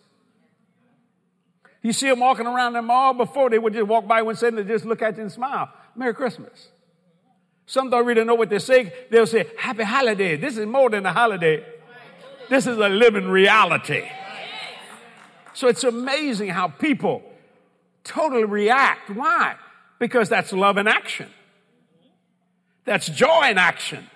[1.83, 4.59] You see them walking around the mall before they would just walk by one second
[4.59, 5.69] and just look at you and smile.
[5.97, 6.69] Merry Christmas.
[7.67, 8.93] Some don't really know what they're saying.
[9.11, 10.37] They'll say, Happy holiday.
[10.37, 11.65] This is more than a holiday.
[12.49, 14.09] This is a living reality.
[15.55, 17.23] So it's amazing how people
[18.05, 19.11] totally react.
[19.11, 19.57] Why?
[19.99, 21.29] Because that's love in action.
[22.85, 24.09] That's joy in action.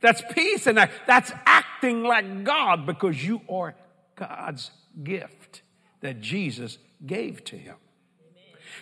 [0.00, 1.00] That's peace in action.
[1.06, 3.74] that's acting like God because you are
[4.16, 4.70] God's
[5.02, 5.62] gift
[6.00, 7.76] that Jesus gave to him.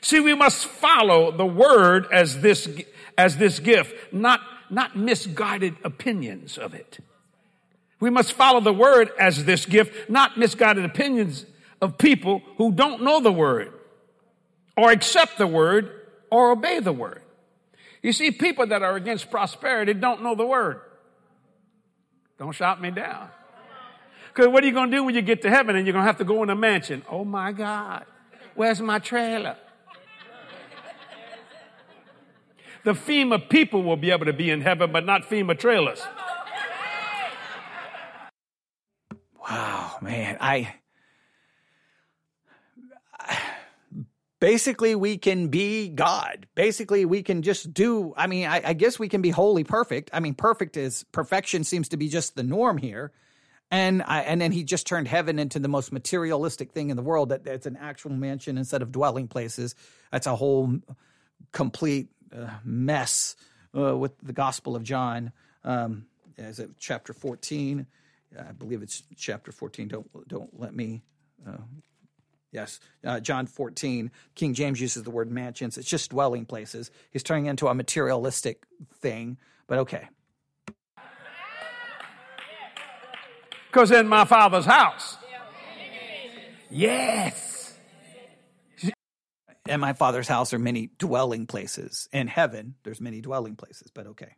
[0.01, 2.69] See, we must follow the word as this,
[3.17, 4.41] as this gift, not,
[4.71, 6.99] not misguided opinions of it.
[7.99, 11.47] We must follow the word as this gift, not misguided opinions
[11.81, 13.73] of people who don't know the word
[14.77, 15.91] or accept the word
[16.31, 17.23] or obey the word.
[18.03, 20.81] You see, people that are against prosperity don't know the word.
[22.39, 23.31] Don't shout me down.
[24.37, 26.03] Because what are you going to do when you get to heaven and you're going
[26.03, 27.03] to have to go in a mansion?
[27.09, 28.05] Oh my God,
[28.55, 29.57] where's my trailer?
[32.85, 36.03] The FEMA people will be able to be in heaven, but not FEMA trailers.
[39.41, 40.37] Wow, man.
[40.39, 40.75] I
[44.39, 46.47] basically we can be God.
[46.55, 48.13] Basically, we can just do.
[48.19, 50.11] I mean, I, I, guess we can be wholly perfect.
[50.13, 53.13] I mean, perfect is perfection seems to be just the norm here.
[53.71, 57.03] And I, and then he just turned heaven into the most materialistic thing in the
[57.03, 57.31] world.
[57.31, 59.75] That it's an actual mansion instead of dwelling places.
[60.13, 60.79] That's a whole
[61.53, 63.35] complete uh, mess
[63.77, 65.33] uh, with the Gospel of John.
[65.65, 66.07] Um,
[66.39, 67.87] is it chapter fourteen?
[68.39, 69.89] I believe it's chapter fourteen.
[69.89, 71.03] Don't don't let me.
[71.47, 71.59] Uh,
[72.53, 75.77] Yes, uh, John 14, King James uses the word mansions.
[75.77, 76.91] It's just dwelling places.
[77.11, 78.65] He's turning into a materialistic
[78.95, 79.37] thing,
[79.67, 80.09] but okay.
[83.69, 85.17] Because in my father's house.
[86.71, 87.75] Yes.
[89.69, 92.09] In my father's house are many dwelling places.
[92.13, 94.35] In heaven, there's many dwelling places, but okay.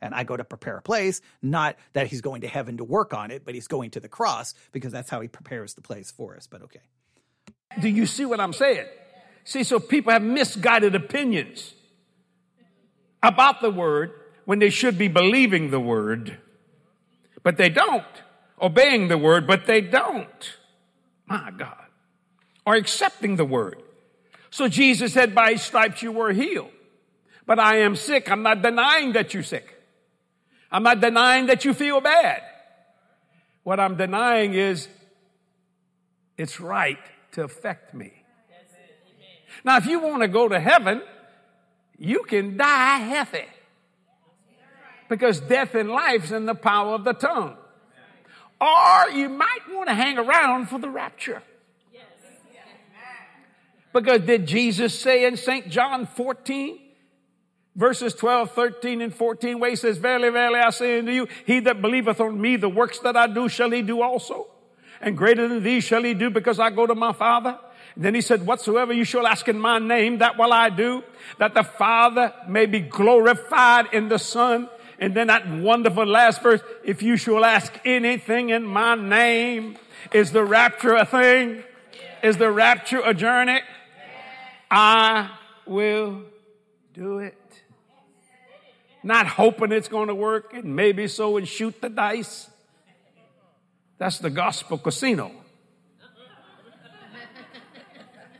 [0.00, 3.12] And I go to prepare a place, not that he's going to heaven to work
[3.12, 6.10] on it, but he's going to the cross because that's how he prepares the place
[6.12, 6.82] for us, but okay.
[7.80, 8.86] Do you see what I'm saying?
[9.44, 11.74] See, so people have misguided opinions
[13.22, 14.12] about the word
[14.44, 16.38] when they should be believing the word,
[17.42, 18.04] but they don't.
[18.60, 20.56] Obeying the word, but they don't.
[21.26, 21.86] My God.
[22.66, 23.82] Or accepting the word.
[24.50, 26.70] So Jesus said, by his stripes you were healed.
[27.46, 28.30] But I am sick.
[28.30, 29.74] I'm not denying that you're sick.
[30.70, 32.42] I'm not denying that you feel bad.
[33.62, 34.88] What I'm denying is
[36.36, 36.98] it's right
[37.32, 38.12] to affect me.
[39.64, 41.02] Now, if you want to go to heaven,
[41.98, 43.44] you can die healthy.
[45.08, 47.56] Because death and life is in the power of the tongue.
[48.60, 51.42] Or you might want to hang around for the rapture.
[53.92, 55.68] Because did Jesus say in St.
[55.68, 56.78] John 14,
[57.74, 61.60] verses 12, 13, and 14, where he says, Verily, verily, I say unto you, he
[61.60, 64.48] that believeth on me, the works that I do shall he do also
[65.00, 67.58] and greater than these shall he do because I go to my Father.
[67.94, 71.02] And then he said, whatsoever you shall ask in my name, that will I do,
[71.38, 74.68] that the Father may be glorified in the Son.
[74.98, 79.76] And then that wonderful last verse, if you shall ask anything in my name,
[80.12, 81.62] is the rapture a thing?
[82.22, 83.60] Is the rapture a journey?
[84.70, 85.30] I
[85.66, 86.22] will
[86.94, 87.34] do it.
[89.04, 92.50] Not hoping it's going to work and maybe so and shoot the dice.
[93.98, 95.30] That's the gospel casino.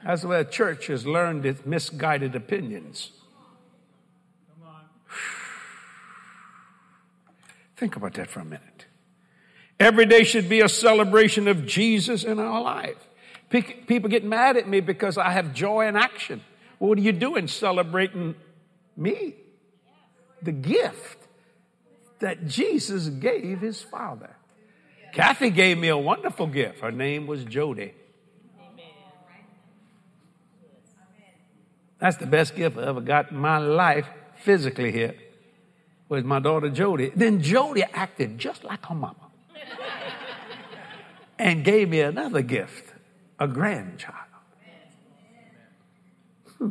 [0.05, 3.13] That's where church has learned its misguided opinions.
[7.79, 8.87] Think about that for a minute.
[9.79, 12.97] Every day should be a celebration of Jesus in our life.
[13.51, 16.43] People get mad at me because I have joy in action.
[16.79, 18.35] what are you doing celebrating
[18.97, 19.37] me?
[20.43, 21.19] The gift
[22.19, 24.35] that Jesus gave his Father.
[25.15, 26.81] Cathy gave me a wonderful gift.
[26.81, 27.95] Her name was Jody.
[32.01, 34.09] That's the best gift I ever got in my life
[34.43, 35.15] physically here
[36.09, 37.13] was my daughter Jody.
[37.15, 39.29] Then Jody acted just like her mama
[41.39, 42.93] and gave me another gift,
[43.39, 44.17] a grandchild.
[46.59, 46.71] Hmm.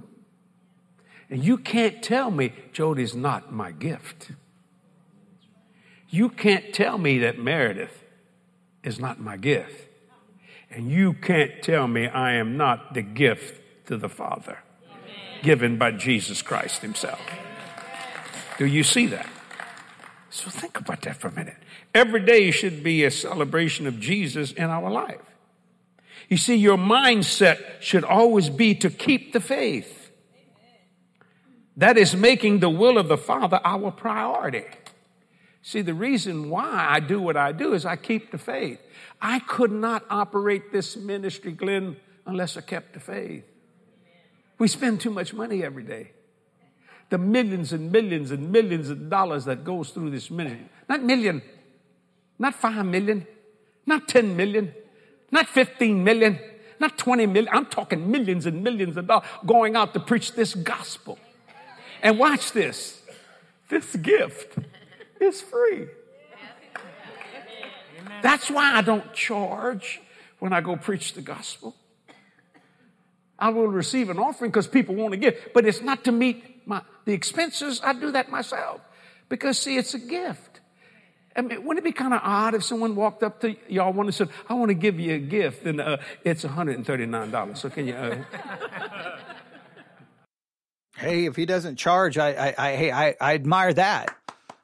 [1.29, 4.31] And you can't tell me Jody's not my gift.
[6.09, 8.03] You can't tell me that Meredith
[8.83, 9.87] is not my gift.
[10.69, 14.59] And you can't tell me I am not the gift to the Father
[15.43, 17.21] given by Jesus Christ Himself.
[18.57, 19.27] Do you see that?
[20.29, 21.57] So think about that for a minute.
[21.93, 25.21] Every day should be a celebration of Jesus in our life.
[26.29, 30.11] You see, your mindset should always be to keep the faith.
[31.77, 34.65] That is making the will of the Father our priority.
[35.61, 38.81] See, the reason why I do what I do is I keep the faith.
[39.21, 43.43] I could not operate this ministry, Glenn, unless I kept the faith.
[44.57, 46.11] We spend too much money every day.
[47.09, 50.65] The millions and millions and millions of dollars that goes through this ministry.
[50.89, 51.41] Not million,
[52.37, 53.25] not five million,
[53.85, 54.73] not 10 million,
[55.31, 56.39] not 15 million,
[56.79, 57.49] not 20 million.
[57.53, 61.17] I'm talking millions and millions of dollars going out to preach this gospel.
[62.03, 63.01] And watch this.
[63.69, 64.57] This gift
[65.19, 65.87] is free.
[68.21, 70.01] That's why I don't charge
[70.39, 71.75] when I go preach the gospel.
[73.39, 76.43] I will receive an offering because people want to give, but it's not to meet
[76.67, 77.81] my, the expenses.
[77.83, 78.81] I do that myself
[79.29, 80.61] because see, it's a gift.
[81.35, 84.07] I mean, wouldn't it be kind of odd if someone walked up to y'all one
[84.07, 87.57] and said, I want to give you a gift and uh, it's $139.
[87.57, 88.23] So can you, uh...
[90.97, 94.16] Hey, if he doesn't charge, I, I, I, hey, I, I admire that.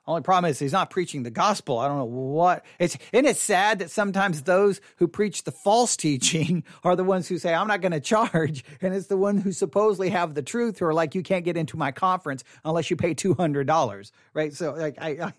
[0.05, 1.79] Only problem is he's not preaching the gospel.
[1.79, 2.97] I don't know what it's.
[3.13, 7.37] And it's sad that sometimes those who preach the false teaching are the ones who
[7.37, 8.65] say, I'm not going to charge.
[8.81, 11.55] And it's the one who supposedly have the truth who are like, you can't get
[11.55, 14.11] into my conference unless you pay $200.
[14.33, 14.53] Right.
[14.53, 15.33] So like, I, I,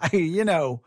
[0.00, 0.80] I you know,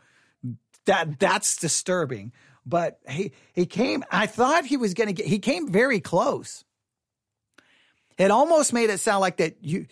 [0.86, 2.32] that that's disturbing.
[2.66, 6.64] But he, he came, I thought he was going to get, he came very close.
[8.18, 9.86] It almost made it sound like that you,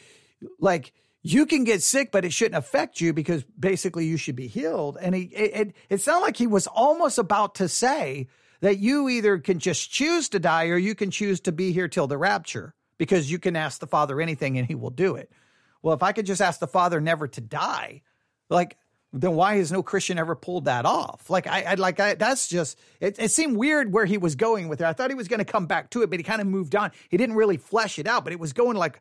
[0.59, 4.47] like, you can get sick, but it shouldn't affect you because basically you should be
[4.47, 4.97] healed.
[5.01, 8.28] And he, it, it, it sounded like he was almost about to say
[8.60, 11.88] that you either can just choose to die or you can choose to be here
[11.88, 15.30] till the rapture because you can ask the Father anything and he will do it.
[15.82, 18.02] Well, if I could just ask the Father never to die,
[18.48, 18.76] like,
[19.12, 21.28] then why has no Christian ever pulled that off?
[21.30, 24.68] Like, I, I like, I, that's just, it, it seemed weird where he was going
[24.68, 24.86] with it.
[24.86, 26.76] I thought he was going to come back to it, but he kind of moved
[26.76, 26.92] on.
[27.09, 29.01] He didn't really flesh it out, but it was going like,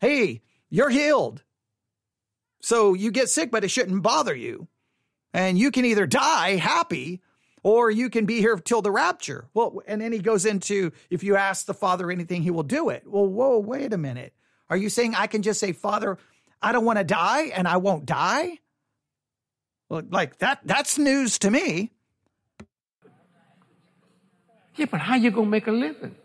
[0.00, 0.40] hey,
[0.70, 1.42] you're healed.
[2.60, 4.68] So you get sick, but it shouldn't bother you.
[5.32, 7.20] And you can either die happy
[7.62, 9.48] or you can be here till the rapture.
[9.52, 12.90] Well, and then he goes into if you ask the Father anything, he will do
[12.90, 13.02] it.
[13.06, 14.32] Well, whoa, wait a minute.
[14.70, 16.18] Are you saying I can just say, Father,
[16.62, 18.58] I don't want to die and I won't die?
[19.88, 21.90] Well, like that, that's news to me.
[24.76, 26.16] Yeah, but how you gonna make a living?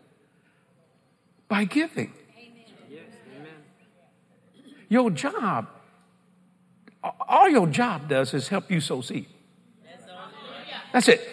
[1.48, 2.12] By giving.
[4.90, 5.68] Your job,
[7.26, 9.26] all your job does is help you sow seed.
[10.92, 11.26] That's it.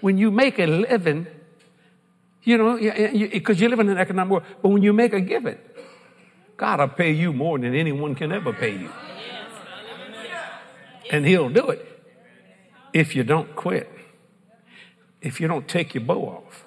[0.00, 1.26] When you make a living,
[2.42, 5.58] you know, because you live in an economic world, but when you make a giving,
[6.56, 8.90] God will pay you more than anyone can ever pay you.
[11.10, 11.86] And He'll do it
[12.94, 13.92] if you don't quit,
[15.20, 16.64] if you don't take your bow off.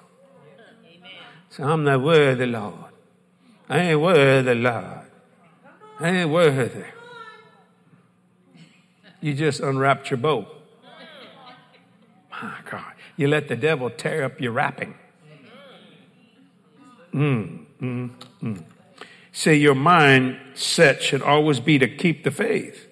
[1.50, 2.92] So I'm not worthy, Lord.
[3.68, 5.03] I ain't worthy, Lord.
[6.00, 6.84] Ain't worthy.
[9.20, 10.46] You just unwrapped your bow.
[12.30, 12.92] My God.
[13.16, 14.94] You let the devil tear up your wrapping.
[17.12, 18.10] Mm, mm,
[18.42, 18.64] mm.
[19.32, 22.88] Say your mindset should always be to keep the faith.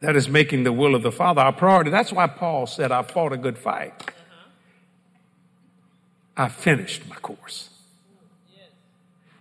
[0.00, 1.90] That is making the will of the Father our priority.
[1.90, 4.12] That's why Paul said, I fought a good fight.
[6.36, 7.70] I finished my course.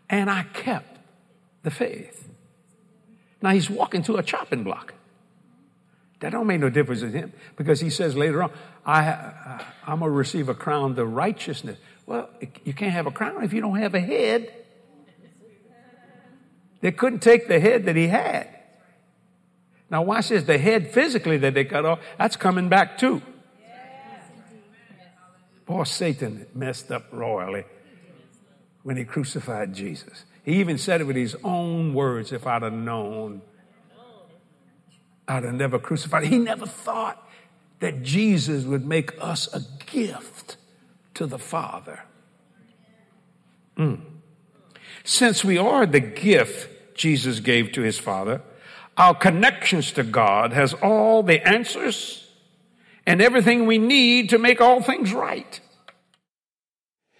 [0.10, 1.00] And I kept
[1.64, 2.30] the faith.
[3.44, 4.94] Now he's walking to a chopping block.
[6.22, 8.52] That don't make no difference to him because he says later on,
[8.86, 11.78] I, I, I'm going to receive a crown of righteousness.
[12.06, 12.30] Well,
[12.64, 14.52] you can't have a crown if you don't have a head.
[16.80, 18.48] They couldn't take the head that he had.
[19.90, 23.22] Now watch this, the head physically that they cut off, that's coming back too.
[25.66, 27.66] Boy, Satan messed up royally
[28.84, 30.24] when he crucified Jesus.
[30.44, 33.42] He even said it with his own words if I'd have known,
[35.28, 36.26] I'd have never crucified.
[36.26, 37.26] He never thought
[37.80, 40.58] that Jesus would make us a gift
[41.16, 42.04] to the Father.
[43.78, 44.02] Mm.
[45.04, 48.42] Since we are the gift Jesus gave to his Father,
[48.98, 52.30] our connections to God has all the answers
[53.06, 55.60] and everything we need to make all things right.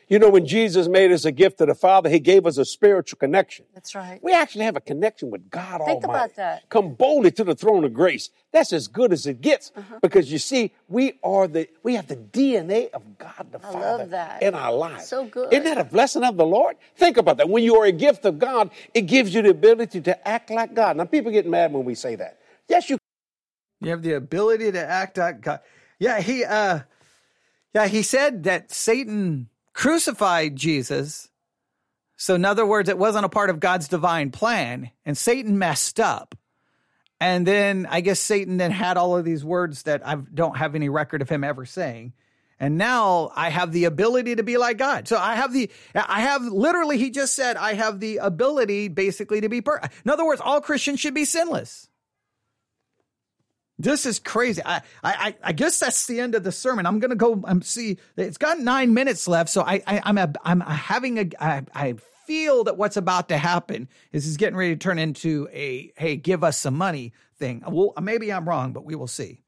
[0.10, 2.66] You know, when Jesus made us a gift to the Father, He gave us a
[2.66, 3.66] spiritual connection.
[3.74, 4.20] That's right.
[4.22, 5.92] We actually have a connection with God Almighty.
[5.92, 6.24] Think Almighty.
[6.26, 6.70] about that.
[6.70, 8.30] Come boldly to the throne of grace.
[8.52, 10.00] That's as good as it gets Uh-huh.
[10.02, 13.80] because you see, we are the we have the DNA of God the I Father
[13.80, 14.44] love that.
[14.44, 15.08] in our lives.
[15.08, 15.52] So good.
[15.54, 16.76] Isn't that a blessing of the Lord?
[16.96, 17.50] Think about that.
[17.50, 20.74] When you are a gift of God, it gives you the ability to act like
[20.74, 20.98] God.
[20.98, 22.40] Now, people get mad when we say that.
[22.68, 22.98] Yes, you
[23.82, 25.62] You have the ability to act like God.
[26.00, 26.82] Yeah, he uh
[27.74, 31.30] yeah, he said that Satan crucified Jesus.
[32.16, 36.00] So in other words, it wasn't a part of God's divine plan and Satan messed
[36.00, 36.36] up.
[37.20, 40.76] And then I guess Satan then had all of these words that I don't have
[40.76, 42.14] any record of him ever saying.
[42.60, 45.08] And now I have the ability to be like God.
[45.08, 49.42] So I have the, I have literally, he just said, I have the ability basically
[49.42, 51.90] to be, per- in other words, all Christians should be sinless.
[53.80, 54.62] This is crazy.
[54.64, 56.86] I, I, I guess that's the end of the sermon.
[56.86, 57.98] I'm gonna go and see.
[58.16, 61.96] It's got nine minutes left, so I, I I'm a, I'm having a I, I
[62.28, 66.16] feel that what's about to happen is is getting ready to turn into a hey,
[66.16, 67.64] give us some money thing.
[67.68, 69.43] Well, maybe I'm wrong, but we will see.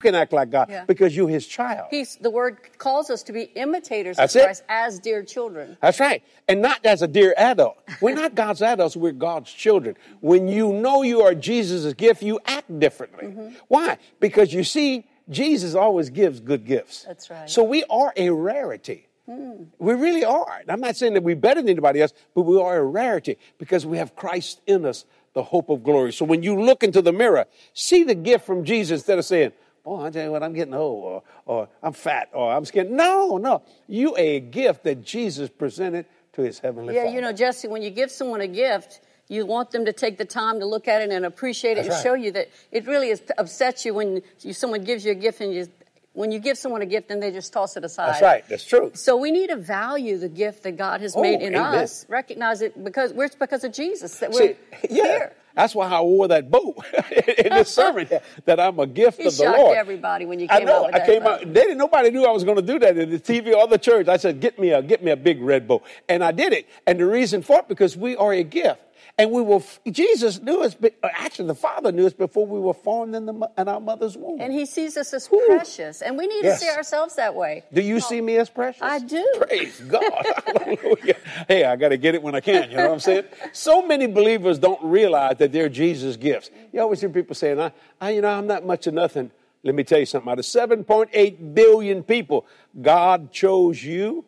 [0.00, 0.84] Can act like God Yeah.
[0.84, 1.88] because you're His child.
[1.90, 4.44] He's, the word calls us to be imitators That's of it.
[4.44, 5.76] Christ as dear children.
[5.80, 6.22] That's right.
[6.46, 7.78] And not as a dear adult.
[8.00, 9.96] We're not God's adults, we're God's children.
[10.20, 13.26] When you know you are Jesus' gift, you act differently.
[13.28, 13.54] Mm-hmm.
[13.66, 13.98] Why?
[14.20, 17.02] Because you see, Jesus always gives good gifts.
[17.02, 17.50] That's right.
[17.50, 19.04] So we are a rarity.
[19.26, 20.62] We really are.
[20.70, 23.84] I'm not saying that we're better than anybody else, but we are a rarity because
[23.84, 25.04] we have Christ in us
[25.34, 26.14] the hope of glory.
[26.14, 27.44] So when you look into the mirror,
[27.74, 29.52] see the gift from Jesus instead of saying,
[29.88, 32.90] Oh, I tell you what, I'm getting old, or, or I'm fat, or I'm scared.
[32.90, 33.62] No, no.
[33.86, 36.04] You a gift that Jesus presented
[36.34, 36.98] to his heavenly father.
[36.98, 37.14] Yeah, Father.
[37.16, 40.26] you know, Jesse, when you give someone a gift, you want them to take the
[40.26, 42.02] time to look at it and appreciate it That's and right.
[42.02, 45.40] show you that it really is, upsets you when you, someone gives you a gift
[45.40, 45.68] and you,
[46.12, 48.08] when you give someone a gift and they just toss it aside.
[48.08, 48.44] That's right.
[48.48, 48.90] That's true.
[48.94, 51.74] So we need to value the gift that God has Oh, made in amen.
[51.76, 54.56] us, recognize it because we're it's because of Jesus that we're See,
[54.90, 55.04] yeah.
[55.04, 55.32] here.
[55.54, 56.74] That's why I wore that bow
[57.38, 58.08] in this sermon
[58.44, 59.52] that I'm a gift You of the Lord.
[59.54, 59.78] You shocked Lord.
[59.78, 60.76] everybody when you I came know.
[60.84, 61.30] out with I came bow.
[61.34, 61.40] out.
[61.40, 61.78] They didn't.
[61.78, 64.08] Nobody knew I was going to do that in the TV or the church.
[64.08, 66.66] I said, "Get me a get me a big red bow," and I did it.
[66.86, 68.80] And the reason for it because we are a gift,
[69.18, 69.62] and we will.
[69.90, 70.76] Jesus knew us.
[71.02, 74.40] Actually, the Father knew us before we were formed in the in our mother's womb.
[74.40, 75.42] And he sees us as Whew.
[75.46, 76.00] precious.
[76.02, 76.60] And we need Yes.
[76.60, 77.64] to see ourselves that way.
[77.72, 78.80] do you see me as precious?
[78.82, 79.26] I do.
[79.36, 80.04] Praise God.
[80.46, 81.16] Hallelujah.
[81.48, 82.70] Hey, I got to get it when I can.
[82.70, 83.24] You know what I'm saying?
[83.52, 86.50] So many believers don't realize that they're Jesus' gifts.
[86.72, 89.30] You always hear people saying, I, I, you know, I'm not much of nothing.
[89.64, 90.30] Let me tell you something.
[90.30, 92.46] Out of 7.8 billion people,
[92.80, 94.24] God chose you.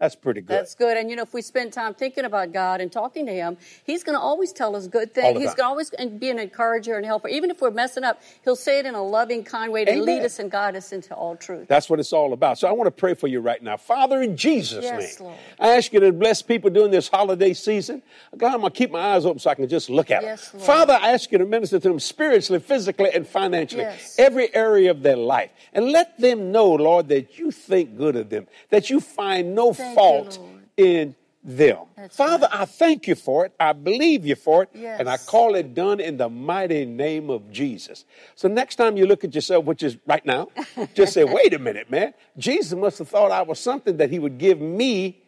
[0.00, 0.56] That's pretty good.
[0.56, 0.96] That's good.
[0.96, 4.02] And you know, if we spend time thinking about God and talking to Him, He's
[4.02, 5.38] going to always tell us good things.
[5.38, 7.28] He's going to always be an encourager and helper.
[7.28, 10.04] Even if we're messing up, He'll say it in a loving, kind way to Amen.
[10.06, 11.68] lead us and guide us into all truth.
[11.68, 12.58] That's what it's all about.
[12.58, 13.76] So I want to pray for you right now.
[13.76, 15.38] Father, in Jesus' Yes, name, Lord.
[15.58, 18.02] I ask you to bless people during this holiday season.
[18.38, 20.50] God, I'm going to keep my eyes open so I can just look at Yes,
[20.50, 20.60] them.
[20.60, 20.66] Lord.
[20.66, 24.16] Father, I ask you to minister to them spiritually, physically, and financially, Yes.
[24.18, 25.50] every area of their life.
[25.74, 29.74] And let them know, Lord, that you think good of them, that you find no
[29.74, 30.62] Thank you, fault Lord.
[30.76, 31.78] in them.
[31.96, 32.60] That's Father, right.
[32.60, 33.52] I thank you for it.
[33.58, 34.70] I believe you for it.
[34.74, 35.00] Yes.
[35.00, 38.04] And I call it done in the mighty name of Jesus.
[38.34, 40.48] So next time you look at yourself, which is right now,
[40.94, 42.12] just say, wait a minute, man.
[42.36, 45.22] Jesus must have thought I was something that he would give me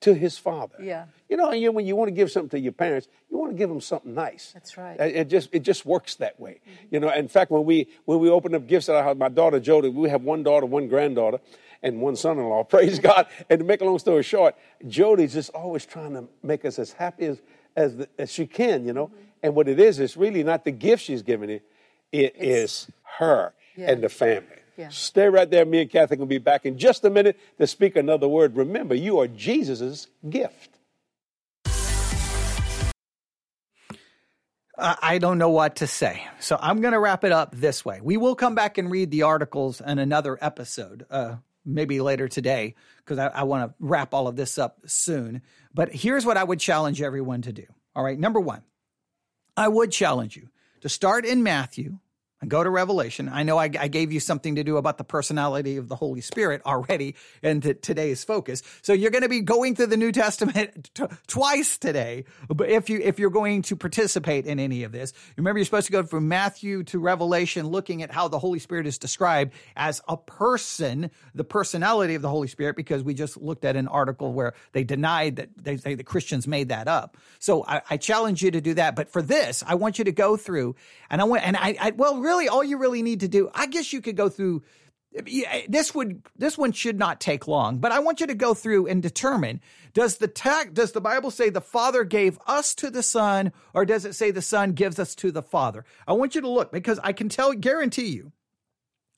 [0.00, 0.76] to his father.
[0.80, 1.06] Yeah.
[1.28, 3.50] You know, and you, when you want to give something to your parents, you want
[3.50, 4.52] to give them something nice.
[4.52, 4.98] That's right.
[4.98, 6.60] It, it just it just works that way.
[6.90, 9.28] You know, in fact, when we when we open up gifts at our house, my
[9.28, 11.38] daughter Jody, we have one daughter, one granddaughter,
[11.82, 12.64] and one son-in-law.
[12.70, 13.26] Praise God.
[13.48, 14.54] And to make a long story short,
[14.86, 17.40] Jody's just always trying to make us as happy as
[17.76, 18.84] as, the, as she can.
[18.84, 19.10] You know,
[19.42, 21.62] and what it is, it's really not the gift she's giving it;
[22.12, 22.88] it is
[23.18, 23.90] her Yeah.
[23.92, 24.48] and the family.
[24.76, 24.90] Yeah.
[24.90, 25.64] Stay right there.
[25.64, 28.54] Me and Cathy will be back in just a minute to speak another word.
[28.56, 30.70] Remember, you are Jesus' gift.
[34.80, 36.22] I don't know what to say.
[36.38, 38.00] So I'm going to wrap it up this way.
[38.00, 41.36] We will come back and read the articles in another episode, uh,
[41.68, 45.42] maybe later today, because I, I want to wrap all of this up soon.
[45.72, 47.64] But here's what I would challenge everyone to do.
[47.94, 48.18] All right.
[48.18, 48.62] Number one,
[49.56, 50.48] I would challenge you
[50.80, 51.98] to start in Matthew
[52.40, 53.28] and go to Revelation.
[53.28, 56.20] I know I, I gave you something to do about the personality of the Holy
[56.20, 58.62] Spirit already t- today's focus.
[58.82, 62.24] So you're going to be going through the New Testament t- twice today.
[62.48, 65.86] But if you if you're going to participate in any of this, remember you're supposed
[65.86, 70.00] to go from Matthew to Revelation, looking at how the Holy Spirit is described as
[70.08, 74.32] a person, the personality of the Holy Spirit, because we just looked at an article
[74.32, 77.16] where they denied that they say the Christians made that up.
[77.38, 78.94] So I, I challenge you to do that.
[78.94, 80.76] But for this, I want you to go through,
[81.10, 83.66] and I want, and I, I well, really, all you really need to do, I
[83.66, 84.62] guess you could go through.
[85.66, 88.86] This would this one should not take long, but I want you to go through
[88.88, 89.62] and determine
[89.94, 93.86] does the tag does the Bible say the Father gave us to the Son, or
[93.86, 95.86] does it say the Son gives us to the Father?
[96.06, 98.32] I want you to look because I can tell guarantee you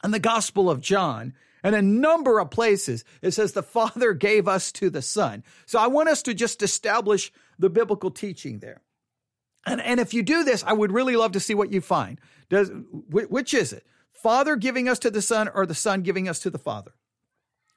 [0.04, 1.34] in the Gospel of John
[1.64, 5.42] and a number of places it says the Father gave us to the Son.
[5.66, 8.80] So I want us to just establish the biblical teaching there.
[9.66, 12.20] And, and if you do this, I would really love to see what you find.
[12.48, 13.86] Does wh- which is it?
[14.10, 16.92] Father giving us to the Son or the Son giving us to the Father?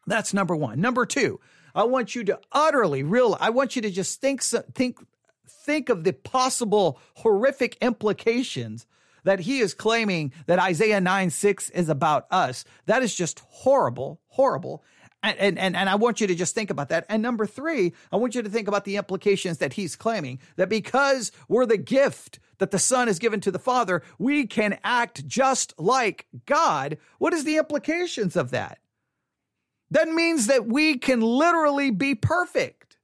[0.05, 0.81] That's number one.
[0.81, 1.39] Number two,
[1.73, 3.37] I want you to utterly real.
[3.39, 4.99] I want you to just think think
[5.47, 8.85] think of the possible horrific implications
[9.23, 12.65] that he is claiming that Isaiah 9 6 is about us.
[12.85, 14.83] That is just horrible, horrible.
[15.23, 17.05] And, and, and, I want you to just think about that.
[17.07, 20.67] And number three, I want you to think about the implications that he's claiming that
[20.67, 25.25] because we're the gift that the Son is given to the Father, we can act
[25.25, 26.97] just like God.
[27.19, 28.79] What is the implications of that?
[29.91, 32.97] That means that we can literally be perfect.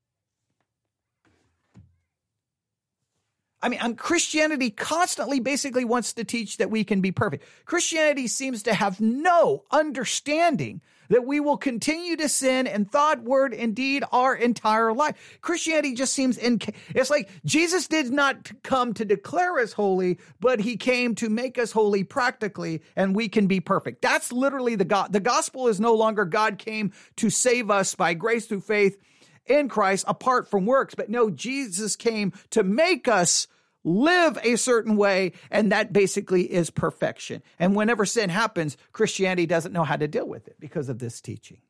[3.62, 7.46] I mean, Christianity constantly basically wants to teach that we can be perfect.
[7.66, 13.54] Christianity seems to have no understanding that we will continue to sin in thought, word,
[13.54, 15.40] and deed our entire life.
[15.42, 16.60] Christianity just seems in,
[16.96, 21.58] it's like Jesus did not come to declare us holy, but he came to make
[21.58, 24.02] us holy practically and we can be perfect.
[24.02, 25.12] That's literally the God.
[25.12, 28.98] The gospel is no longer God came to save us by grace through faith
[29.46, 30.96] in Christ apart from works.
[30.96, 33.48] But no, Jesus came to make us
[33.84, 37.42] live a certain way, and that basically is perfection.
[37.58, 41.22] And whenever sin happens, Christianity doesn't know how to deal with it because of this
[41.22, 41.62] teaching.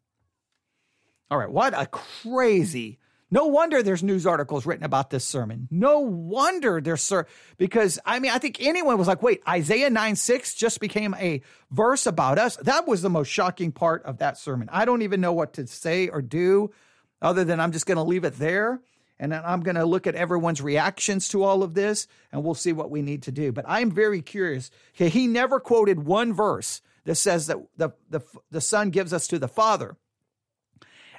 [1.31, 2.99] All right, what a crazy.
[3.31, 5.67] No wonder there's news articles written about this sermon.
[5.69, 7.27] No wonder there's sir
[7.57, 11.41] because I mean I think anyone was like, wait, Isaiah 9 6 just became a
[11.69, 12.55] verse about us.
[12.57, 14.67] That was the most shocking part of that sermon.
[14.71, 16.71] I don't even know what to say or do
[17.21, 18.81] other than I'm just going to leave it there.
[19.19, 22.55] And then I'm going to look at everyone's reactions to all of this and we'll
[22.55, 23.51] see what we need to do.
[23.51, 24.71] But I'm very curious.
[24.93, 28.21] He never quoted one verse that says that the, the,
[28.51, 29.97] the Son gives us to the Father.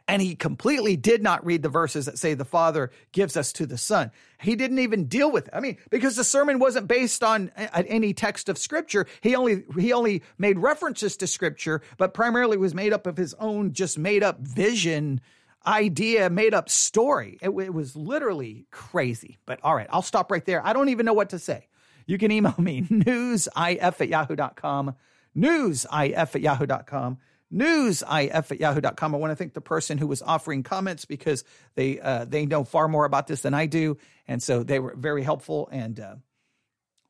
[0.08, 3.66] And he completely did not read the verses that say the Father gives us to
[3.66, 4.10] the Son.
[4.40, 5.54] He didn't even deal with it.
[5.54, 9.06] I mean, because the sermon wasn't based on any text of Scripture.
[9.20, 13.34] He only he only made references to Scripture, but primarily was made up of his
[13.34, 15.20] own just made up vision
[15.66, 17.38] idea, made up story.
[17.40, 19.38] It, it, was literally crazy.
[19.46, 20.64] But all right, I'll stop right there.
[20.64, 21.68] I don't even know what to say.
[22.06, 24.94] You can email me newsif at yahoo.com,
[25.36, 27.18] newsif at yahoo.com,
[27.52, 29.14] newsif at yahoo.com.
[29.14, 32.64] I want to thank the person who was offering comments because they uh, they know
[32.64, 33.98] far more about this than I do.
[34.26, 35.68] And so they were very helpful.
[35.70, 36.14] And uh,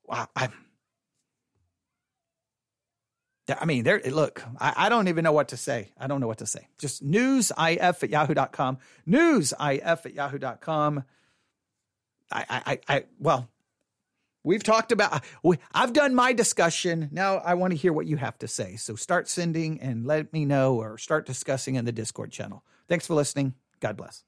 [0.05, 0.53] wow, I'm
[3.59, 4.01] I mean, there.
[4.01, 5.93] Look, I, I, don't even know what to say.
[5.99, 6.69] I don't know what to say.
[6.79, 8.79] Just newsif at yahoo.com.
[9.09, 11.05] Newsif at yahoo.com.
[12.33, 13.49] I, I, I, well,
[14.45, 17.09] we've talked about, we, I've done my discussion.
[17.13, 18.77] Now I want to hear what you have to say.
[18.77, 22.65] So start sending and let me know or start discussing in the Discord channel.
[22.89, 23.55] Thanks for listening.
[23.81, 24.25] God bless.